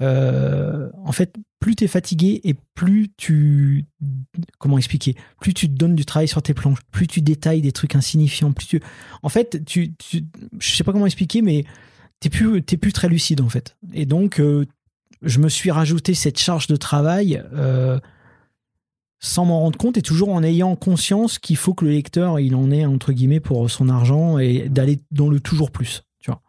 [0.00, 3.84] euh, en fait, plus tu es fatigué et plus tu.
[4.58, 7.72] Comment expliquer Plus tu te donnes du travail sur tes planches, plus tu détailles des
[7.72, 8.80] trucs insignifiants, plus tu.
[9.22, 10.24] En fait, tu, tu
[10.58, 11.66] je sais pas comment expliquer, mais
[12.20, 13.76] t'es plus, plus très lucide en fait.
[13.92, 14.64] Et donc, euh,
[15.20, 17.42] je me suis rajouté cette charge de travail
[19.20, 22.54] sans m'en rendre compte et toujours en ayant conscience qu'il faut que le lecteur il
[22.54, 26.02] en ait entre guillemets pour son argent et d'aller dans le toujours plus.
[26.20, 26.40] Tu vois.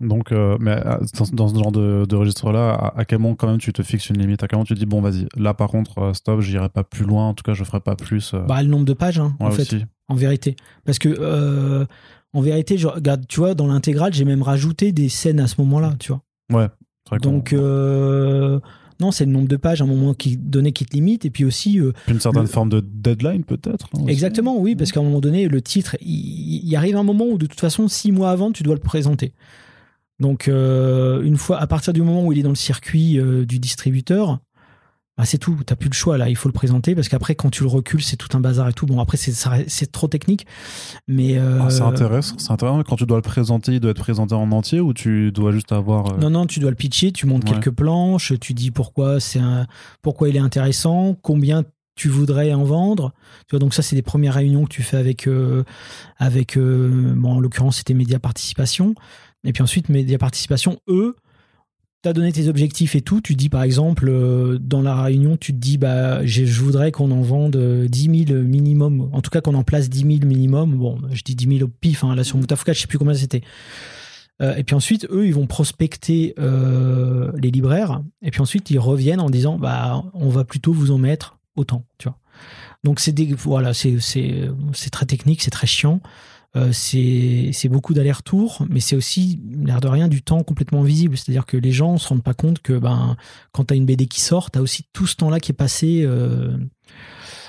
[0.00, 3.34] Donc, euh, mais euh, dans, dans ce genre de, de registre-là, à, à quel moment
[3.34, 4.42] quand même tu te fixes une limite?
[4.42, 6.84] À quel moment tu te dis, bon, vas-y, là par contre, euh, stop, j'irai pas
[6.84, 8.32] plus loin, en tout cas, je ferai pas plus.
[8.34, 9.62] euh, Bah le nombre de pages hein, en fait.
[9.62, 9.84] aussi.
[10.08, 10.56] en vérité.
[10.84, 11.86] Parce que, euh,
[12.34, 15.54] en vérité, je regarde, tu vois, dans l'intégrale, j'ai même rajouté des scènes à ce
[15.62, 16.20] moment-là, tu vois.
[16.52, 16.68] Ouais,
[17.08, 18.60] qu'on- Donc, euh,
[19.00, 21.24] non, c'est le nombre de pages à un moment qui, donné qui te limite.
[21.24, 23.88] Et puis aussi, euh, une certaine le- forme de deadline peut-être.
[24.08, 27.38] exactement, oui, parce qu'à un moment donné, le titre, il, il arrive un moment où,
[27.38, 29.32] de toute façon, six mois avant, tu dois le présenter.
[30.18, 33.44] Donc, euh, une fois, à partir du moment où il est dans le circuit euh,
[33.44, 34.38] du distributeur,
[35.18, 35.56] bah, c'est tout.
[35.64, 36.28] T'as plus le choix là.
[36.28, 38.72] Il faut le présenter parce qu'après, quand tu le recules, c'est tout un bazar et
[38.72, 38.84] tout.
[38.86, 40.46] Bon, après, c'est trop technique,
[41.08, 42.34] mais euh, Ah, c'est intéressant.
[42.38, 42.82] C'est intéressant.
[42.82, 45.72] Quand tu dois le présenter, il doit être présenté en entier ou tu dois juste
[45.72, 46.14] avoir.
[46.14, 47.12] euh, non, non, tu dois le pitcher.
[47.12, 47.52] Tu montes Ouais.
[47.54, 48.34] quelques planches.
[48.40, 49.66] Tu dis pourquoi c'est un,
[50.02, 53.12] pourquoi il est intéressant, combien tu voudrais en vendre.
[53.48, 55.64] Tu vois, donc ça, c'est des premières réunions que tu fais avec, euh,
[56.18, 58.94] avec, euh, bon, en l'occurrence, c'était Média Participation.
[59.44, 61.16] Et puis ensuite, Média Participation, eux,
[62.02, 63.20] t'as donné tes objectifs et tout.
[63.20, 66.92] Tu dis, par exemple, euh, dans la réunion, tu te dis, bah, je, je voudrais
[66.92, 69.08] qu'on en vende euh, 10 000 minimum.
[69.12, 70.76] En tout cas, qu'on en place 10 000 minimum.
[70.76, 72.04] Bon, je dis 10 000 au pif.
[72.04, 73.42] hein, là, sur Moutafuka, je sais plus combien c'était.
[74.42, 78.02] Euh, et puis ensuite, eux, ils vont prospecter euh, les libraires.
[78.22, 81.84] Et puis ensuite, ils reviennent en disant, bah, on va plutôt vous en mettre autant,
[81.98, 82.18] tu vois.
[82.84, 83.98] Donc c'est des, voilà, c'est
[84.92, 86.00] très technique, c'est très chiant.
[86.56, 91.16] Euh, c'est beaucoup d'allers-retours, mais c'est aussi l'air de rien du temps complètement visible.
[91.16, 93.16] C'est-à-dire que les gens se rendent pas compte que ben
[93.52, 96.02] quand t'as une BD qui sort, t'as aussi tout ce temps-là qui est passé.
[96.04, 96.56] euh,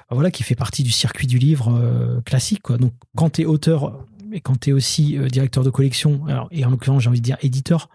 [0.09, 2.61] voilà, qui fait partie du circuit du livre euh, classique.
[2.61, 2.77] Quoi.
[2.77, 6.69] Donc, quand tu es auteur et quand tu es aussi directeur de collection, et en
[6.69, 7.89] l'occurrence, j'ai envie de dire éditeur,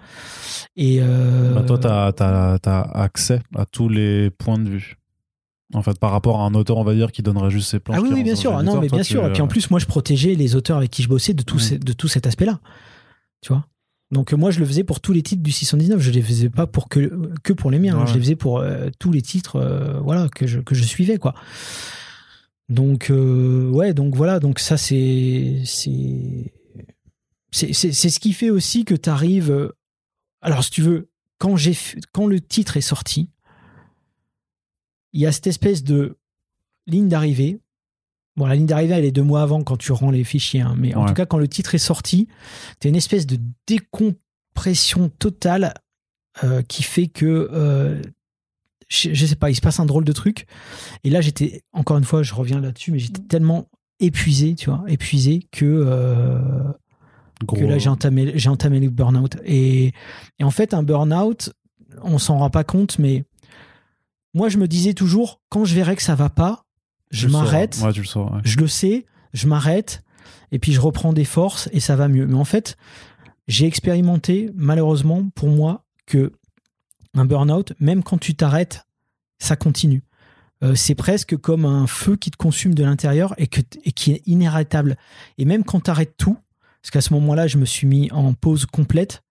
[0.77, 4.97] et bah, toi, tu as, accès à tous les points de vue.
[5.75, 7.99] En fait, par rapport à un auteur, on va dire, qui donnerait juste ses planches.
[7.99, 8.55] Ah oui, oui, bien sûr.
[8.57, 9.27] Ah non, mais bien sûr.
[9.27, 11.57] Et puis en plus, moi, je protégeais les auteurs avec qui je bossais de tout,
[11.57, 11.61] Mm.
[11.61, 12.61] ce- de tout cet aspect-là.
[13.41, 13.67] Tu vois?
[14.11, 16.01] Donc, euh, moi, je le faisais pour tous les titres du 619.
[16.01, 17.97] Je les faisais pas pour que, que pour les miens.
[17.99, 18.07] hein.
[18.07, 21.17] Je les faisais pour euh, tous les titres euh, voilà, que, je, que je suivais,
[21.17, 21.33] quoi.
[22.69, 24.39] Donc, euh, ouais, donc voilà.
[24.41, 25.63] Donc, ça, c'est.
[25.65, 26.53] C'est
[27.51, 29.71] c'est- c'est- c'est ce qui fait aussi que tu arrives.
[30.41, 31.09] Alors, si tu veux,
[31.39, 31.57] quand,
[32.13, 33.29] quand le titre est sorti,
[35.13, 36.17] il y a cette espèce de
[36.87, 37.61] ligne d'arrivée.
[38.37, 40.63] Bon, la ligne d'arrivée, elle est deux mois avant quand tu rends les fichiers.
[40.63, 42.29] hein, mais en tout cas, quand le titre est sorti,
[42.81, 45.75] tu as une espèce de décompression totale
[46.45, 47.49] euh, qui fait que.
[47.53, 48.01] euh,
[48.89, 50.47] je, je sais pas, il se passe un drôle de truc.
[51.05, 53.69] Et là, j'étais, encore une fois, je reviens là-dessus, mais j'étais tellement
[54.01, 55.65] épuisé, tu vois, épuisé que.
[55.67, 56.39] euh,
[57.49, 59.37] que là j'ai entamé, j'ai entamé le burn-out.
[59.45, 59.93] Et,
[60.39, 61.53] et en fait, un burn-out,
[62.03, 63.25] on s'en rend pas compte, mais
[64.35, 66.65] moi je me disais toujours, quand je verrai que ça va pas,
[67.11, 68.41] je m'arrête, Ouais, tu le sors.
[68.45, 70.03] je le sais, je m'arrête,
[70.51, 72.27] et puis je reprends des forces et ça va mieux.
[72.27, 72.77] Mais en fait,
[73.49, 76.33] j'ai expérimenté, malheureusement pour moi, que
[77.15, 78.87] un burn-out, même quand tu t'arrêtes,
[79.39, 80.03] ça continue.
[80.63, 84.97] Euh, c'est presque comme un feu qui te consume de l'intérieur et, qui est inarrêtable.
[85.37, 86.39] Et même quand tu arrêtes tout,
[86.81, 89.23] parce qu'à ce moment-là, je me suis mis en pause complète,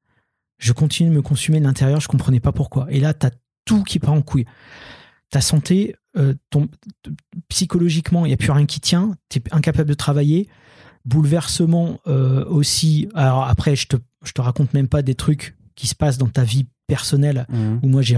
[0.57, 2.85] je continue de me consumer de l'intérieur, je comprenais pas pourquoi.
[2.89, 3.31] Et là, tu as
[3.65, 4.45] tout qui part en couille.
[5.29, 6.67] Ta santé, euh, ton,
[7.47, 10.47] psychologiquement, il n'y a plus rien qui tient, tu es incapable de travailler.
[11.05, 13.07] Bouleversement euh, aussi.
[13.15, 16.27] Alors après, je te, je te raconte même pas des trucs qui se passent dans
[16.29, 17.79] ta vie personnelle Mhm.
[17.81, 18.17] où moi j'ai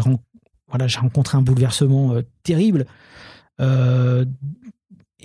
[0.68, 2.86] voilà, j'ai rencontré un bouleversement euh, terrible.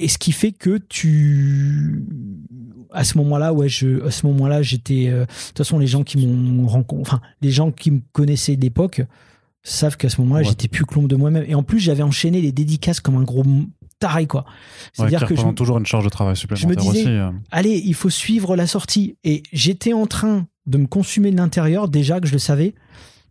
[0.00, 2.04] Et ce qui fait que tu
[2.92, 6.04] à ce moment-là ouais je à ce moment-là j'étais euh, de toute façon les gens
[6.04, 9.02] qui m'ont rencontré enfin les gens qui me connaissaient d'époque
[9.62, 10.48] savent qu'à ce moment-là Ouais.
[10.48, 13.44] j'étais plus clombe de moi-même et en plus j'avais enchaîné les dédicaces comme un gros
[13.98, 14.44] taré quoi
[14.92, 17.08] c'est-à-dire que je, toujours une charge de travail supplémentaire disais- aussi.
[17.08, 17.30] euh.
[17.50, 19.16] allez, il faut suivre la sortie.
[19.24, 22.74] Et j'étais en train de me consumer de l'intérieur, déjà que je le savais,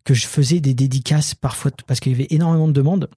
[0.03, 3.09] que je faisais des dédicaces parfois, parce qu'il y avait énormément de demandes.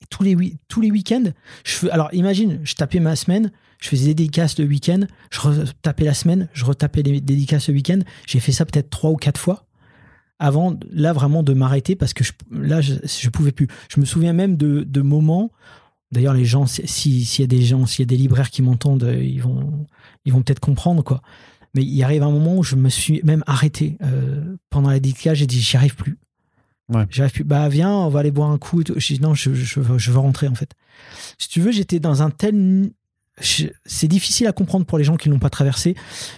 [0.00, 1.24] Et tous les, wi- tous les week-ends,
[1.64, 6.04] je alors imagine, je tapais ma semaine, je faisais des dédicaces le week-end, je retapais
[6.04, 7.98] la semaine, je retapais les dédicaces le week-end.
[8.26, 9.66] J'ai fait ça peut-être trois ou quatre fois
[10.42, 13.68] avant, là, vraiment de m'arrêter parce que je, là, je, je pouvais plus.
[13.88, 15.50] Je me souviens même de, de moments.
[16.10, 18.50] D'ailleurs, les gens, si- si- s'il y a des gens, s'il y a des libraires
[18.50, 19.86] qui m'entendent, euh, ils vont,
[20.24, 21.22] ils vont peut-être comprendre, quoi.
[21.74, 25.38] Mais il arrive un moment où je me suis même arrêté euh, pendant la dédicace.
[25.38, 26.18] J'ai dit, j'y arrive plus.
[26.92, 27.06] Ouais.
[27.08, 27.44] J'y arrive plus.
[27.44, 28.82] Bah, viens, on va aller boire un coup.
[28.96, 30.72] J'ai dit, non, je, je, veux- je veux rentrer, en fait.
[31.38, 32.90] Si tu veux, j'étais dans un tel.
[33.40, 35.94] C'est difficile à comprendre pour les gens qui ne l'ont pas traversé,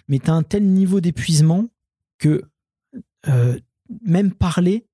[0.06, 1.66] mais tu as un tel niveau d'épuisement
[2.20, 2.42] que
[3.28, 3.58] euh,
[4.04, 4.86] même parler,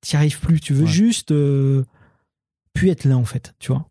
[0.00, 0.60] t'y arrives plus.
[0.60, 0.90] Tu veux Ouais.
[0.90, 1.84] juste euh,
[2.72, 3.88] plus être là, en fait, tu vois.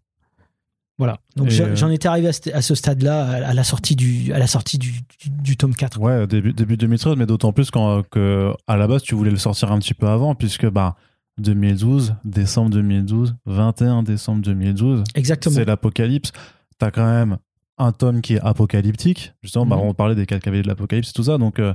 [0.97, 1.19] Voilà.
[1.35, 4.47] Donc euh, j'en étais arrivé à ce, stade-là, à, à la sortie du, à la
[4.47, 5.99] sortie du, du, du tome 4.
[5.99, 9.37] Ouais, début, début 2013, mais d'autant plus quand, que à la base, tu voulais le
[9.37, 10.95] sortir un petit peu avant, puisque bah,
[11.37, 15.53] 2012, décembre 2012, 21 décembre 2012, Exactement.
[15.55, 16.31] c'est l'apocalypse.
[16.79, 17.37] T'as quand même
[17.79, 19.33] un tome qui est apocalyptique.
[19.43, 19.81] Justement, bah, Mhm.
[19.83, 21.37] on parlait des quatre cavaliers de l'apocalypse et tout ça.
[21.37, 21.73] Donc, euh,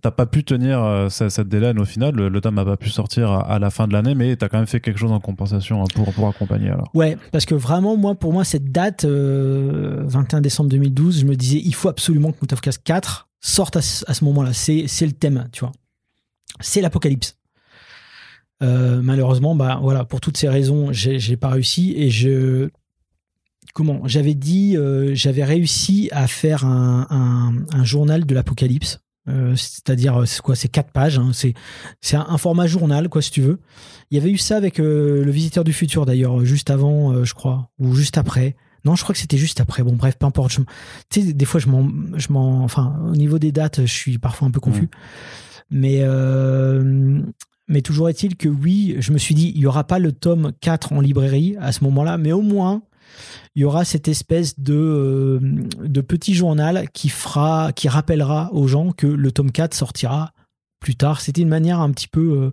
[0.00, 2.14] t'as pas pu tenir euh, cette, cette deadline au final.
[2.14, 4.48] Le, le tome n'a pas pu sortir à, à la fin de l'année, mais t'as
[4.48, 6.70] quand même fait quelque chose en compensation hein, pour, pour accompagner.
[6.70, 6.90] Alors.
[6.94, 11.36] Ouais, parce que vraiment, moi, pour moi, cette date, euh, 21 décembre 2012, je me
[11.36, 14.52] disais, il faut absolument que Moutafkas 4 sorte à ce, à ce moment-là.
[14.54, 15.72] C'est, c'est le thème, tu vois.
[16.60, 17.36] c'est l'apocalypse.
[18.62, 22.68] Euh, malheureusement, bah voilà, pour toutes ces raisons, j'ai j'ai pas réussi et je
[23.74, 29.00] comment j'avais dit, euh, j'avais réussi à faire un, un- un journal de l'apocalypse.
[29.28, 31.54] Euh, c'est-à-dire euh, c'est quoi c'est quatre pages hein, c'est
[32.00, 33.60] c'est un, un format journal quoi si tu veux.
[34.10, 37.22] Il y avait eu ça avec euh, le visiteur du futur d'ailleurs juste avant euh,
[37.24, 38.56] je crois ou juste après.
[38.84, 39.84] Non je crois que c'était juste après.
[39.84, 40.60] Bon bref peu importe Je
[41.08, 44.18] tu sais des fois je m'en je m'en enfin au niveau des dates je suis
[44.18, 44.88] parfois un peu confus.
[45.70, 47.22] Mais euh,
[47.68, 50.52] mais toujours est-il que oui, je me suis dit, il y aura pas le tome
[50.60, 52.82] 4 en librairie à ce moment-là, mais au moins,
[53.54, 55.38] il y aura cette espèce de, euh,
[55.84, 60.32] de petit journal qui fera, qui rappellera aux gens que le tome 4 sortira
[60.80, 61.20] plus tard.
[61.20, 62.50] C'était une manière un petit peu, euh,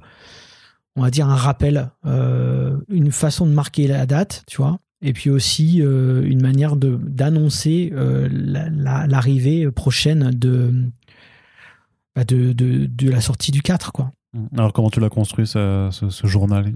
[0.95, 4.79] on va dire, un rappel, euh, une façon de marquer la date, tu vois.
[5.01, 10.73] Et puis aussi une manière d'annoncer la- la- l'arrivée prochaine de,
[12.15, 14.11] bah, de, de, de la sortie du 4, quoi.
[14.57, 15.89] Alors, comment tu l'as construit, ce
[16.25, 16.73] journal?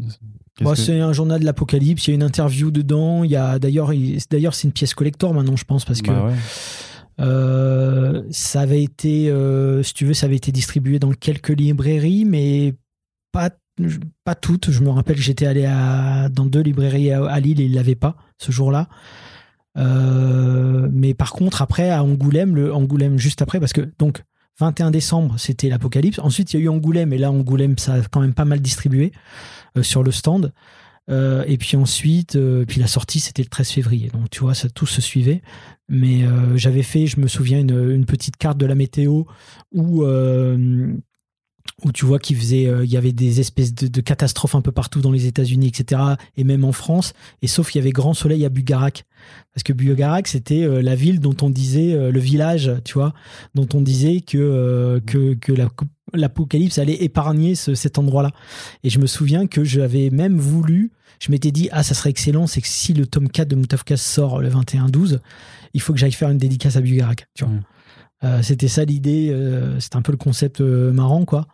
[0.61, 2.05] Bah, que- C'est un journal de l'apocalypse.
[2.07, 3.23] Il y a une interview dedans.
[3.23, 6.11] Il y a d'ailleurs, il- d'ailleurs, c'est une pièce collector maintenant, je pense, parce que
[6.11, 6.33] Bah ouais.
[7.19, 12.25] euh, ça avait été, euh, si tu veux, ça avait été distribué dans quelques librairies,
[12.25, 12.73] mais
[13.31, 13.49] pas
[14.23, 14.69] pas toutes.
[14.69, 17.73] Je me rappelle que j'étais allé à, dans deux librairies à, à Lille et ils
[17.73, 18.87] l'avaient pas ce jour-là.
[19.77, 24.23] Euh, mais par contre, après à Angoulême, le Angoulême juste après, parce que donc
[24.59, 26.19] 21 décembre, c'était l'Apocalypse.
[26.19, 28.59] Ensuite, il y a eu Angoulême, et là, Angoulême, ça a quand même pas mal
[28.59, 29.11] distribué
[29.81, 30.53] sur le stand.
[31.09, 34.09] Euh, et puis ensuite, euh, puis la sortie, c'était le 13 février.
[34.09, 35.41] Donc, tu vois, ça tout se suivait.
[35.89, 39.23] Mais euh, j'avais fait, je me souviens, une, une petite carte de la météo
[39.71, 40.93] où, euh,
[41.85, 44.61] où tu vois qu'il faisait, euh, il y avait des espèces de, de catastrophes un
[44.61, 46.01] peu partout dans les États-Unis, etc.
[46.37, 47.13] Et même en France.
[47.41, 49.05] Et sauf qu'il y avait grand soleil à Bugarak.
[49.53, 53.13] Parce que Bugarak, c'était euh, la ville dont on disait, euh, le village, tu vois,
[53.55, 55.69] dont on disait que, euh, que, que la-
[56.13, 58.31] l'apocalypse allait épargner ce- cet endroit-là.
[58.83, 62.47] Et je me souviens que j'avais même voulu, je m'étais dit, ah, ça serait excellent,
[62.47, 65.19] c'est que si le tome 4 de Moutafkas sort le 21-12,
[65.73, 67.53] il faut que j'aille faire une dédicace à Bugarak, tu vois.
[67.53, 67.63] Mm.
[68.23, 71.47] Euh, c'était ça l'idée, euh, c'était un peu le concept euh, marrant, quoi.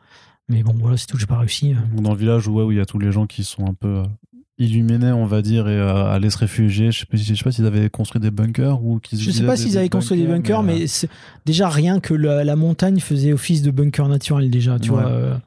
[0.49, 1.76] Mais bon, voilà, c'est tout, j'ai pas réussi.
[1.95, 3.74] Dans le village où ouais, où il y a tous les gens qui sont un
[3.74, 4.03] peu
[4.57, 6.91] illuminés, on va dire, et euh, allaient se réfugier.
[6.91, 9.45] Je sais pas, je sais pas s'ils avaient construit des bunkers ou qu'ils Je sais
[9.45, 10.86] pas s'ils avaient construit des bunkers, mais,
[11.45, 15.01] déjà rien que la, la montagne faisait office de bunker naturel déjà, tu Ouais.
[15.01, 15.41] vois.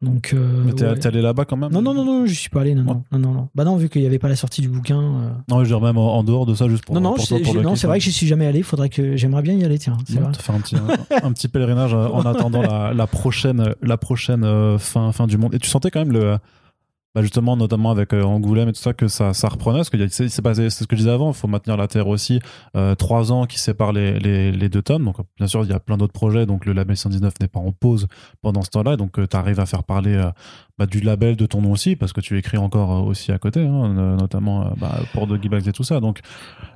[0.00, 0.30] Donc.
[0.32, 1.06] euh, Mais t'es ouais.
[1.08, 1.72] allé là-bas quand même?
[1.72, 3.48] Non, non, non, non, je suis pas allé, non, non, non, non, non.
[3.54, 5.00] Bah non, vu qu'il n'y avait pas la sortie du bouquin.
[5.00, 5.30] euh.
[5.48, 6.94] Non, je veux dire même en, en dehors de ça, juste pour.
[6.94, 7.98] non, non, je- je- c'est vrai hein.
[7.98, 8.62] que j'y suis jamais allé.
[8.62, 9.98] Faudrait que j'aimerais bien y aller, tiens.
[10.06, 13.74] C'est Ouais, faire un petit, un, un petit pèlerinage euh, en attendant la, la prochaine,
[13.82, 15.54] la prochaine euh, fin, fin du monde.
[15.54, 16.38] Et tu sentais quand même le,
[17.18, 19.78] bah justement, notamment avec euh, Angoulême et tout ça, que ça, reprenait.
[19.78, 22.38] Parce que c'est c'est ce que je disais avant, il faut maintenir la Terre aussi.
[22.76, 25.04] Euh, trois ans qui séparent les, deux tomes.
[25.04, 26.46] Donc, bien sûr, il y a plein d'autres projets.
[26.46, 28.06] Donc, le label 119 n'est pas en pause
[28.40, 28.96] pendant ce temps-là.
[28.96, 30.30] Donc, tu arrives à faire parler euh,
[30.78, 33.38] bah, du label, de ton nom aussi, parce que tu écris encore euh, aussi à
[33.38, 35.98] côté, hein, euh, notamment euh, bah, pour Doggy Bags et tout ça.
[36.00, 36.20] Donc,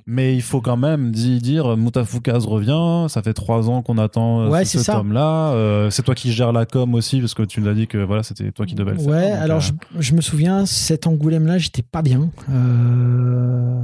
[0.07, 4.41] mais il faut quand même di- dire Moutafoukaz revient, ça fait trois ans qu'on attend
[4.43, 5.53] euh, Ouais, ce, tome-là.
[5.53, 7.99] Euh, c'est toi qui gères la com aussi, parce que tu nous as dit que
[7.99, 9.07] voilà, c'était toi qui devais le faire.
[9.07, 12.31] Ouais, alors euh, je, je me souviens, cet Angoulême-là, j'étais pas bien.
[12.51, 13.81] Euh,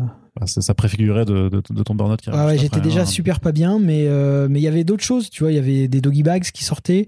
[0.46, 3.06] ça, ça préfigurait de, de, de ton burn-out qui Ah ouais, j'étais déjà hein.
[3.06, 5.52] super pas bien, mais euh, mais il y avait d'autres choses, tu vois.
[5.52, 7.06] Il y avait des doggy bags qui sortaient.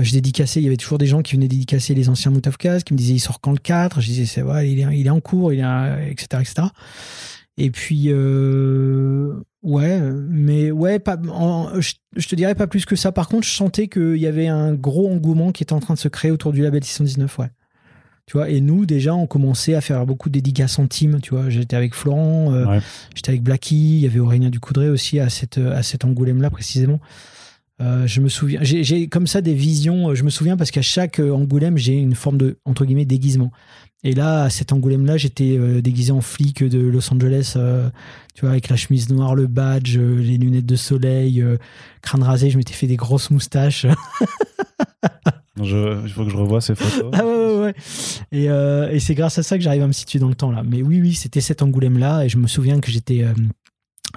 [0.00, 2.82] Euh, Je dédicassais, il y avait toujours des gens qui venaient dédicacer les anciens Moutafkaz,
[2.84, 5.06] qui me disaient il sort quand le 4 Je disais c'est vrai, il est, il
[5.06, 6.68] est en cours, il est, etc., etc.
[7.58, 10.00] Et puis euh, ouais,
[10.30, 13.12] mais ouais, pas, en- je, je te dirais pas plus que ça.
[13.12, 15.98] Par contre, je sentais qu'il y avait un gros engouement qui était en train de
[15.98, 17.50] se créer autour du label 619, ouais.
[18.26, 21.20] Tu vois, et nous déjà, on commençait à faire beaucoup de dédicaces en team.
[21.20, 22.80] Tu vois, j'étais avec Florent, euh, Ouais.
[23.14, 27.00] J'étais avec Blacky, il y avait Aurélien Ducoudray aussi à, cette, à cet Angoulême-là précisément.
[27.80, 30.10] Euh, je me souviens, j'ai comme ça des visions.
[30.10, 33.06] euh, Je me souviens parce qu'à chaque euh, Angoulême, j'ai une forme de entre guillemets
[33.06, 33.50] déguisement.
[34.04, 37.88] Et là, à cet Angoulême-là, j'étais euh, déguisé en flic de Los Angeles, euh,
[38.34, 41.56] tu vois, avec la chemise noire, le badge, euh, les lunettes de soleil, euh,
[42.02, 42.50] crâne rasé.
[42.50, 43.86] Je m'étais fait des grosses moustaches.
[45.60, 47.10] Je- il faut que je revoie ces photos.
[47.14, 47.74] Ah ouais, ouais, ouais.
[48.32, 50.50] Et, euh, et c'est grâce à ça que j'arrive à me situer dans le temps
[50.50, 50.62] là.
[50.64, 52.24] Mais oui, oui, c'était cet Angoulême-là.
[52.24, 53.34] Et je me souviens que j'étais euh,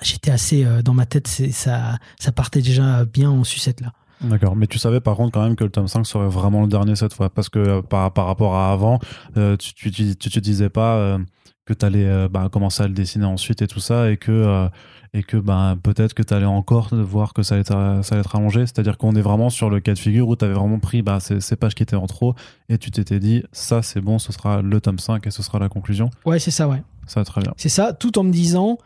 [0.02, 1.28] j'étais assez euh, dans ma tête.
[1.28, 3.92] Ça, ça partait déjà bien en sucette là.
[4.22, 6.70] D'accord, mais tu savais par contre quand même que le tome 5 serait vraiment le
[6.70, 9.00] dernier cette fois, parce que par, par rapport à avant,
[9.36, 11.20] tu, tu, tu, tu te disais pas
[11.66, 14.68] que tu allais commencer à le dessiner ensuite et tout ça, et que, euh,
[15.14, 18.22] et que bah, peut-être que tu allais encore voir que ça allait être, ça allait
[18.22, 20.80] être allongé, c'est-à-dire qu'on est vraiment sur le cas de figure où tu avais vraiment
[20.80, 22.36] pris bah, ces, ces pages qui étaient en trop,
[22.70, 25.60] et tu t'étais dit, ça c'est bon, ce sera le tome 5 et ce sera
[25.60, 26.10] la conclusion.
[26.26, 26.84] Ouais, c'est ça, ouais.
[27.08, 27.54] Ça va très bien.
[27.58, 28.78] C'est ça, tout en me disant,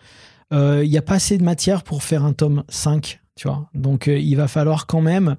[0.54, 3.70] euh, il n'y a pas assez de matière pour faire un tome 5, tu vois.
[3.74, 5.36] Donc, euh, il va falloir quand même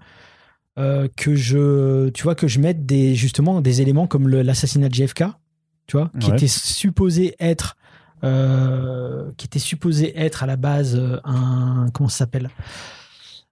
[0.78, 4.94] euh, que je, tu vois, que je mette des, justement des éléments comme l'assassinat de
[4.94, 5.24] JFK,
[5.90, 6.36] tu vois, qui Ouais.
[6.36, 7.76] était supposé être,
[8.22, 12.48] euh, qui était supposé être à la base euh, un, comment ça s'appelle,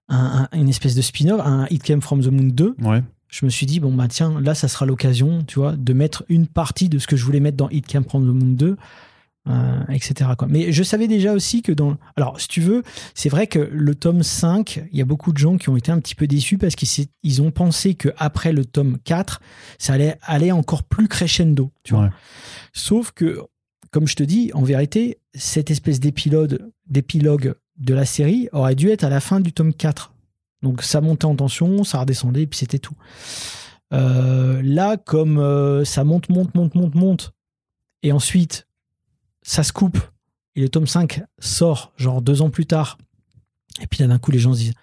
[0.07, 2.75] un- un- une espèce de spin-off, un It Came from the Moon 2.
[2.81, 3.03] Ouais.
[3.27, 6.23] Je me suis dit bon bah tiens, là ça sera l'occasion, tu vois, de mettre
[6.29, 8.77] une partie de ce que je voulais mettre dans It Came from the Moon 2.
[9.49, 10.31] Euh, etc.
[10.37, 10.47] Quoi.
[10.47, 11.97] Mais je savais déjà aussi que dans...
[12.15, 12.83] Alors, si tu veux,
[13.15, 15.91] c'est vrai que le tome 5, il y a beaucoup de gens qui ont été
[15.91, 19.41] un petit peu déçus parce qu'ils ont pensé qu'après le tome 4,
[19.77, 21.71] ça allait aller encore plus crescendo.
[21.83, 22.03] Tu vois.
[22.03, 22.09] Ouais.
[22.73, 23.41] Sauf que,
[23.91, 28.89] comme je te dis, en vérité, cette espèce d'épilogue, d'épilogue de la série aurait dû
[28.89, 30.13] être à la fin du tome 4.
[30.61, 32.95] Donc ça montait en tension, ça redescendait, et puis c'était tout.
[33.93, 37.33] Euh, là, comme euh, ça monte, monte, monte, monte, monte,
[38.03, 38.67] et ensuite
[39.41, 39.97] ça se coupe,
[40.55, 42.97] et le tome 5 sort, genre deux ans plus tard,
[43.81, 44.73] et puis là d'un coup les gens se disent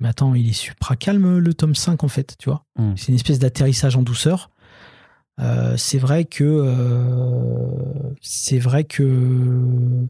[0.00, 2.64] Mais attends, il est supra calme le tome 5 en fait, tu vois.
[2.76, 2.94] Mm.
[2.96, 4.50] C'est une espèce d'atterrissage en douceur.
[5.40, 10.06] Euh, c'est vrai que euh, c'est vrai que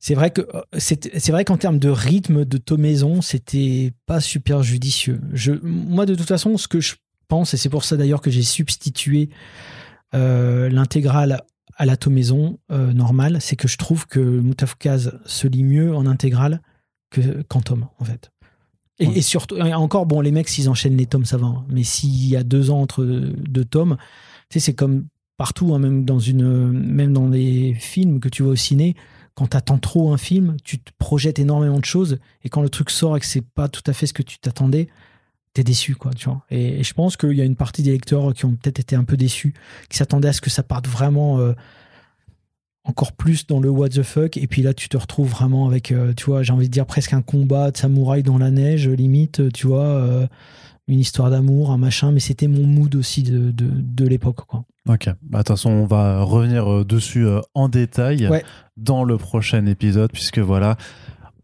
[0.00, 4.20] c'est vrai que euh, c'est c'est vrai qu'en termes de rythme de tomaison c'était pas
[4.20, 6.94] super judicieux je moi de toute façon ce que je
[7.28, 9.28] pense et c'est pour ça d'ailleurs que j'ai substitué
[10.14, 11.42] euh, l'intégrale
[11.76, 16.06] à la tomaison euh, normale c'est que je trouve que Mutafukaz se lit mieux en
[16.06, 16.60] intégrale
[17.10, 18.30] que qu'en tome en fait
[18.98, 19.18] et, Ouais.
[19.18, 21.64] et surtout et encore bon les mecs s'ils enchaînent les tomes ça va hein.
[21.68, 23.96] mais s'il y a deux ans entre deux tomes
[24.48, 25.06] tu sais c'est comme
[25.36, 28.96] partout hein, même dans une même dans des films que tu vois au ciné
[29.34, 32.88] quand t'attends trop un film tu te projettes énormément de choses et quand le truc
[32.88, 34.88] sort et que c'est pas tout à fait ce que tu t'attendais
[35.56, 37.92] t'es déçu quoi tu vois et, et je pense qu'il y a une partie des
[37.92, 39.54] lecteurs qui ont peut-être été un peu déçus
[39.88, 41.52] qui s'attendaient à ce que ça parte vraiment euh,
[42.84, 45.90] encore plus dans le what the fuck et puis là tu te retrouves vraiment avec
[45.90, 48.88] euh, tu vois j'ai envie de dire presque un combat de samouraï dans la neige
[48.88, 50.26] limite tu vois euh,
[50.86, 54.64] une histoire d'amour un machin mais c'était mon mood aussi de, de, de l'époque quoi
[54.88, 55.06] Ok.
[55.06, 58.44] Bah, De toute façon, on va revenir dessus en détail Ouais.
[58.76, 60.76] dans le prochain épisode, puisque voilà.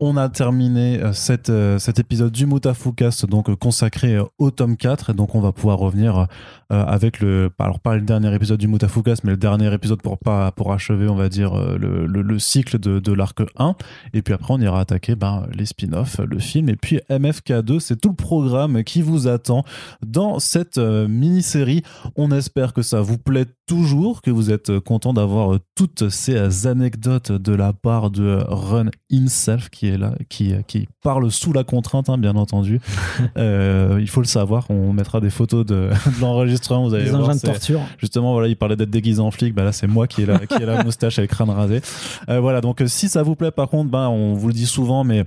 [0.05, 1.13] On a terminé euh,
[1.49, 5.53] euh, cet épisode du Mutafukast donc euh, consacré au tome 4 et donc on va
[5.53, 6.27] pouvoir revenir
[6.71, 10.51] avec le alors pas le dernier épisode du Mutafukast mais le dernier épisode pour pas
[10.53, 13.75] pour achever on va dire le, le, le cycle de, l'arc 1
[14.15, 16.71] et puis après on ira attaquer ben, les spin-offs le film.
[16.71, 19.65] Et puis MFK2 c'est tout le programme qui vous attend
[20.05, 21.83] dans cette mini-série.
[22.17, 27.33] On espère que ça vous plaît toujours que vous êtes content d'avoir toutes ces anecdotes
[27.33, 32.09] de la part de Run himself qui est là qui, qui parle sous la contrainte
[32.09, 32.81] hein, bien entendu
[33.39, 37.35] Euh, il faut le savoir on mettra des photos de, de l'enregistrement vous allez engins
[37.35, 39.55] de torture Justement, voilà, il parlait d'être déguisé en flic.
[39.55, 41.81] Bah là, c'est moi qui ai la, qui ai la moustache et le crâne rasé.
[42.29, 44.67] Euh, voilà, donc euh, si ça vous plaît, par contre, ben, on vous le dit
[44.67, 45.25] souvent, mais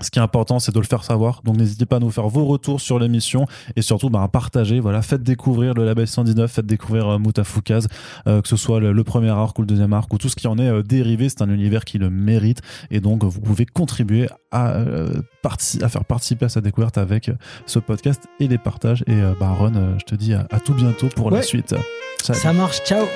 [0.00, 1.42] ce qui est important, c'est de le faire savoir.
[1.44, 3.46] Donc n'hésitez pas à nous faire vos retours sur l'émission
[3.76, 4.80] et surtout ben, à partager.
[4.80, 7.18] Voilà, faites découvrir le label 119, faites découvrir euh,
[8.26, 10.36] euh, que ce soit le, le premier arc ou le deuxième arc ou tout ce
[10.36, 11.28] qui en est euh, dérivé.
[11.28, 15.22] C'est un univers qui le mérite et donc vous pouvez contribuer à, euh,
[15.82, 17.30] à faire participer à sa découverte avec
[17.66, 19.02] ce podcast et les partages.
[19.06, 21.74] Et ben, Ron, je te dis à, à tout bientôt pour la suite.
[22.22, 23.06] Ça marche ciao